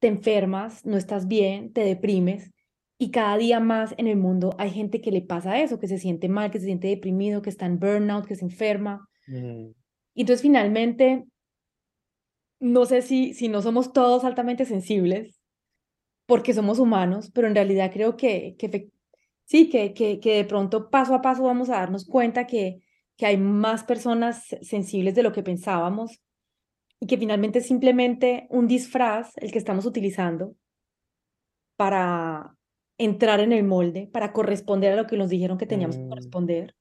[0.00, 2.50] te enfermas, no estás bien, te deprimes
[2.98, 5.98] y cada día más en el mundo hay gente que le pasa eso, que se
[5.98, 9.06] siente mal, que se siente deprimido, que está en burnout, que se enferma.
[9.26, 9.72] Mm.
[10.14, 11.26] Y entonces finalmente,
[12.58, 15.38] no sé si, si no somos todos altamente sensibles,
[16.26, 18.88] porque somos humanos, pero en realidad creo que, que
[19.44, 22.82] sí, que, que, que de pronto paso a paso vamos a darnos cuenta que
[23.16, 26.20] que hay más personas sensibles de lo que pensábamos
[27.00, 30.54] y que finalmente es simplemente un disfraz el que estamos utilizando
[31.76, 32.54] para
[32.98, 36.08] entrar en el molde, para corresponder a lo que nos dijeron que teníamos que mm.
[36.08, 36.76] corresponder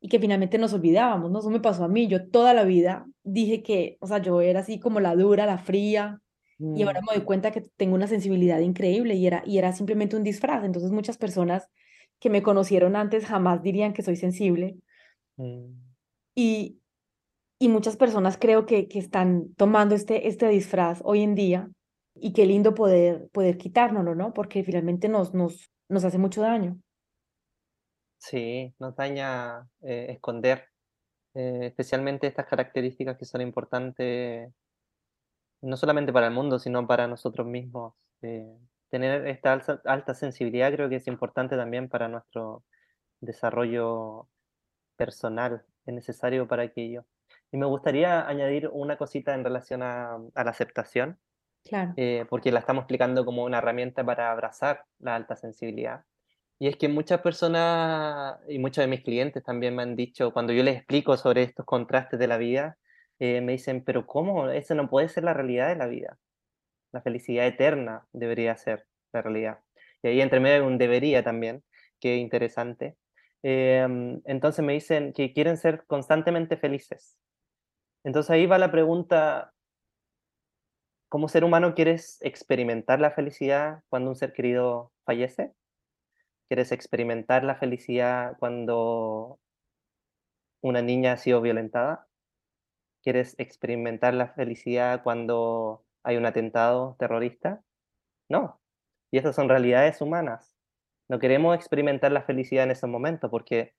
[0.00, 1.38] y que finalmente nos olvidábamos, ¿no?
[1.38, 4.60] Eso me pasó a mí, yo toda la vida dije que, o sea, yo era
[4.60, 6.20] así como la dura, la fría,
[6.58, 7.04] y ahora mm.
[7.08, 10.64] me doy cuenta que tengo una sensibilidad increíble y era, y era simplemente un disfraz,
[10.64, 11.68] entonces muchas personas
[12.20, 14.76] que me conocieron antes jamás dirían que soy sensible,
[15.36, 15.72] Mm.
[16.34, 16.80] Y,
[17.58, 21.70] y muchas personas creo que, que están tomando este, este disfraz hoy en día
[22.14, 24.32] y qué lindo poder, poder quitárnoslo, ¿no?
[24.34, 26.78] Porque finalmente nos, nos, nos hace mucho daño.
[28.18, 30.68] Sí, nos daña eh, esconder
[31.34, 34.52] eh, especialmente estas características que son importantes
[35.62, 37.94] no solamente para el mundo, sino para nosotros mismos.
[38.22, 38.58] Eh,
[38.90, 42.64] tener esta alta, alta, sensibilidad creo que es importante también para nuestro
[43.20, 44.28] desarrollo
[45.04, 47.04] personal es necesario para aquello.
[47.50, 51.18] Y me gustaría añadir una cosita en relación a, la aceptación,
[51.64, 51.92] claro.
[51.96, 56.04] Eh, porque la estamos explicando como una herramienta para abrazar la alta sensibilidad.
[56.58, 60.52] Y es que muchas personas y muchos de mis clientes también me han dicho, cuando
[60.52, 62.78] yo les explico sobre estos contrastes de la vida,
[63.18, 64.48] eh, me dicen, pero ¿cómo?
[64.48, 66.18] Esa no puede ser la realidad de la vida.
[66.92, 69.58] La felicidad eterna debería ser la realidad.
[70.02, 71.64] Y ahí entre medio hay un debería también,
[72.00, 72.96] que interesante.
[73.42, 77.18] Em, entonces me dicen que quieren ser constantemente felices.
[78.04, 79.52] Entonces ahí va la pregunta,
[81.08, 85.52] ¿cómo ser humano quieres experimentar la felicidad cuando un ser querido fallece?
[86.48, 89.38] ¿Quieres experimentar la felicidad cuando
[90.62, 92.06] una niña ha sido violentada?
[93.02, 97.62] ¿Quieres experimentar la felicidad cuando hay un atentado terrorista?
[98.28, 98.60] No.
[99.12, 100.51] Y esas son realidades humanas.
[101.12, 103.74] No queremos experimentar la felicidad en esos momentos porque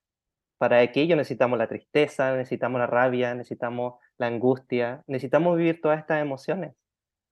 [0.59, 6.21] para aquello necesitamos la tristeza, necesitamos la rabia, necesitamos la angustia, necesitamos vivir todas estas
[6.21, 6.75] emociones.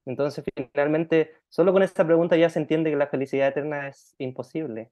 [0.08, 0.44] Entonces,
[0.74, 4.90] finalmente, solo con esta pregunta ya se entiende que la felicidad eterna es imposible.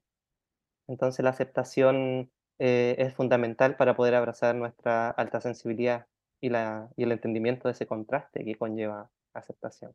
[0.86, 2.30] Entonces, la aceptación
[2.60, 6.06] eh, es fundamental para poder abrazar nuestra alta sensibilidad
[6.40, 9.92] y, la, y el entendimiento de ese contraste que conlleva aceptación.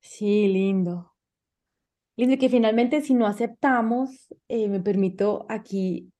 [0.00, 1.12] Sí, lindo.
[2.16, 6.12] Lindo que finalmente si no aceptamos, eh, me permito aquí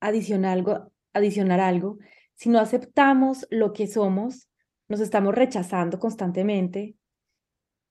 [0.00, 1.98] adicionar algo, adicionar algo,
[2.34, 4.48] si no aceptamos lo que somos,
[4.88, 6.96] nos estamos rechazando constantemente.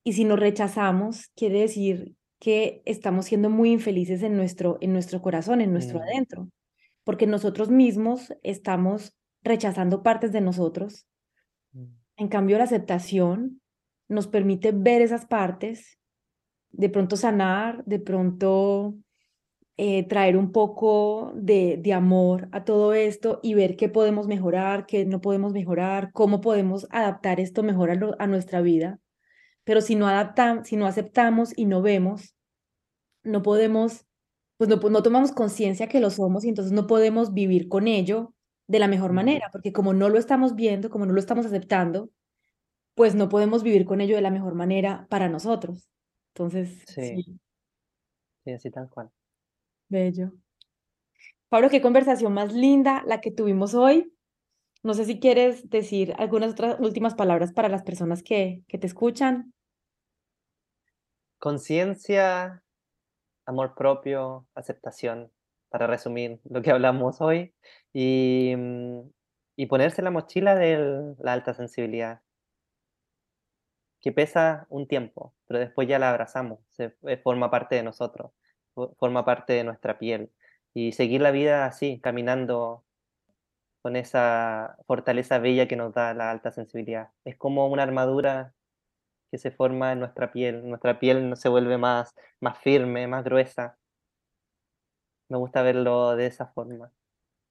[0.02, 5.22] Y si nos rechazamos, quiere decir que estamos siendo muy infelices en nuestro, en nuestro
[5.22, 6.02] corazón, en nuestro mm.
[6.02, 6.48] adentro,
[7.04, 11.06] porque nosotros mismos estamos rechazando partes de nosotros.
[11.72, 11.84] Mm.
[12.16, 13.60] En cambio, la aceptación
[14.08, 15.99] nos permite ver esas partes,
[16.72, 18.94] de pronto sanar, de pronto
[19.76, 24.86] eh, traer un poco de, de, amor a todo esto y ver qué podemos mejorar,
[24.86, 28.98] qué no podemos mejorar, cómo podemos adaptar esto mejor a, nuestra vida.
[29.64, 32.34] Pero si no adaptamos, si no aceptamos y no vemos,
[33.22, 34.06] no podemos,
[34.58, 38.34] pues no, no tomamos conciencia que lo somos y entonces no podemos vivir con ello
[38.66, 42.10] de la mejor manera, porque como no lo estamos viendo, como no lo estamos aceptando,
[42.94, 45.88] pues no podemos vivir con ello de la mejor manera para nosotros.
[46.34, 47.40] Entonces, sí.
[48.44, 49.10] Sí, así tal cual.
[49.88, 50.32] Bello.
[51.48, 54.14] Pablo, qué conversación más linda la que tuvimos hoy.
[54.82, 58.86] No sé si quieres decir algunas otras últimas palabras para las personas que, que te
[58.86, 59.52] escuchan.
[61.38, 62.62] Conciencia,
[63.46, 65.30] amor propio, aceptación
[65.70, 67.54] para resumir lo que hablamos hoy,
[67.92, 69.00] y, mm,
[69.56, 72.20] y ponerse la mochila de la alta sensibilidad,
[74.00, 78.32] que pesa un tiempo, pero después ya la abrazamos, se, eh, forma parte de nosotros,
[78.98, 80.30] forma parte de nuestra piel,
[80.74, 82.84] y seguir la vida así, caminando
[83.82, 87.10] con esa fortaleza bella que nos da la alta sensibilidad.
[87.24, 88.54] Es como una armadura
[89.30, 93.78] que se forma en nuestra piel, nuestra piel se vuelve más, más firme, más gruesa,
[95.30, 96.92] me gusta verlo de esa forma.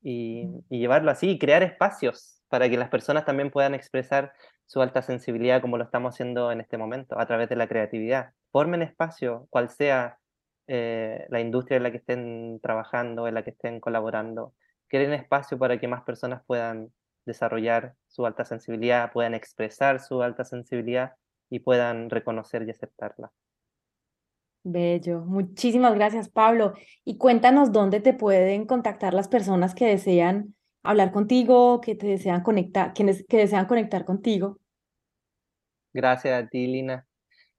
[0.01, 4.33] Y, llevarlo así, y crear espacios para que las personas también puedan expresar
[4.69, 8.33] su alta sensibilidad como lo estamos haciendo en este momento, a través de la creatividad.
[8.51, 10.19] Formen espacio, cual sea
[10.67, 14.53] eh, la industria en la que estén trabajando, en la que estén colaborando.
[14.87, 16.93] Creen espacio para que más personas puedan
[17.25, 21.13] desarrollar su alta sensibilidad, puedan expresar su alta sensibilidad
[21.49, 23.31] y puedan reconocer y aceptarla.
[24.63, 25.21] Bello.
[25.21, 26.75] Muchísimas gracias, Pablo.
[27.03, 30.53] Y cuéntanos dónde te pueden contactar las personas que desean
[30.83, 34.59] hablar contigo, que te desean conectar, quienes que desean conectar contigo.
[35.93, 37.07] Gracias a ti, Lina.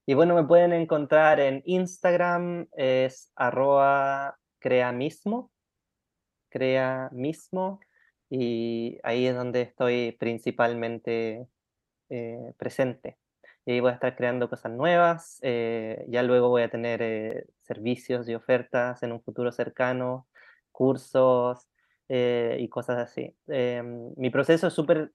[0.06, 5.50] Y bueno, me pueden encontrar en Instagram, es arroba crea mismo,
[8.28, 11.46] y ahí es donde estoy principalmente
[12.08, 13.18] eh, presente
[13.66, 15.38] y ahí voy a estar creando cosas nuevas.
[15.42, 20.26] Eh, ya luego voy a tener eh, servicios y ofertas en un futuro cercano,
[20.72, 21.68] cursos
[22.12, 23.36] eh, y cosas así.
[23.46, 25.12] Em, mi proceso es súper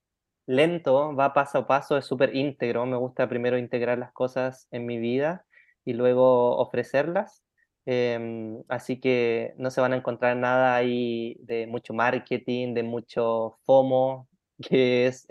[0.48, 2.86] lento, va paso a paso, es súper íntegro.
[2.86, 5.46] Me gusta primero integrar las cosas en mi vida
[5.84, 7.44] y luego ofrecerlas.
[7.86, 13.58] Em, así que no se van a encontrar nada ahí de mucho marketing, de mucho
[13.66, 14.30] FOMO,
[14.70, 15.28] que es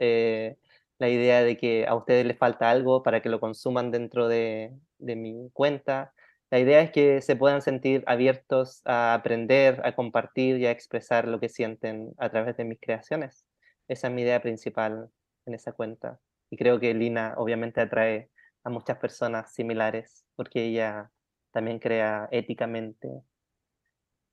[0.99, 4.73] la idea de que a ustedes les falta algo para que lo consuman dentro de,
[4.99, 6.13] mi cuenta.
[6.55, 11.27] La idea es que se puedan sentir abiertos a aprender, a compartir y a expresar
[11.27, 13.45] lo que sienten a través de mis creaciones.
[13.89, 15.11] Esa es mi idea principal
[15.47, 16.21] en esa cuenta.
[16.51, 18.31] Y creo que Lina obviamente atrae
[18.63, 21.11] a muchas personas similares porque ella
[21.51, 23.09] también crea éticamente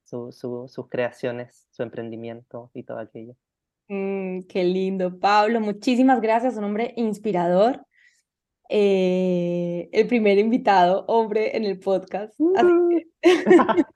[0.04, 3.34] sus creaciones, su emprendimiento y todo aquello.
[3.88, 5.58] Mm, qué lindo, Pablo.
[5.58, 7.84] Muchísimas gracias, un hombre inspirador.
[8.74, 12.32] Eh, el primer invitado hombre en el podcast.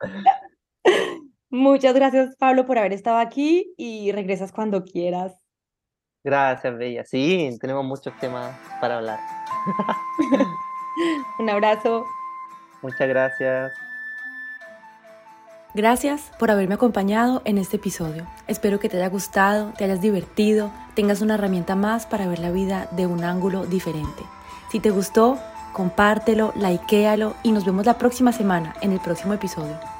[1.48, 5.40] Muchas gracias, Pablo, por haber estado aquí y regresas cuando quieras.
[6.22, 7.06] Gracias, Bella.
[7.06, 9.18] Sí, tenemos muchos temas para hablar.
[11.38, 12.04] un abrazo.
[12.82, 13.72] Muchas gracias.
[15.72, 18.26] Gracias por haberme acompañado en este episodio.
[18.46, 22.50] Espero que te haya gustado, te hayas divertido, tengas una herramienta más para ver la
[22.50, 24.35] vida de un ángulo diferente.
[24.70, 25.38] Si te gustó,
[25.72, 29.95] compártelo, likealo y nos vemos la próxima semana en el próximo episodio.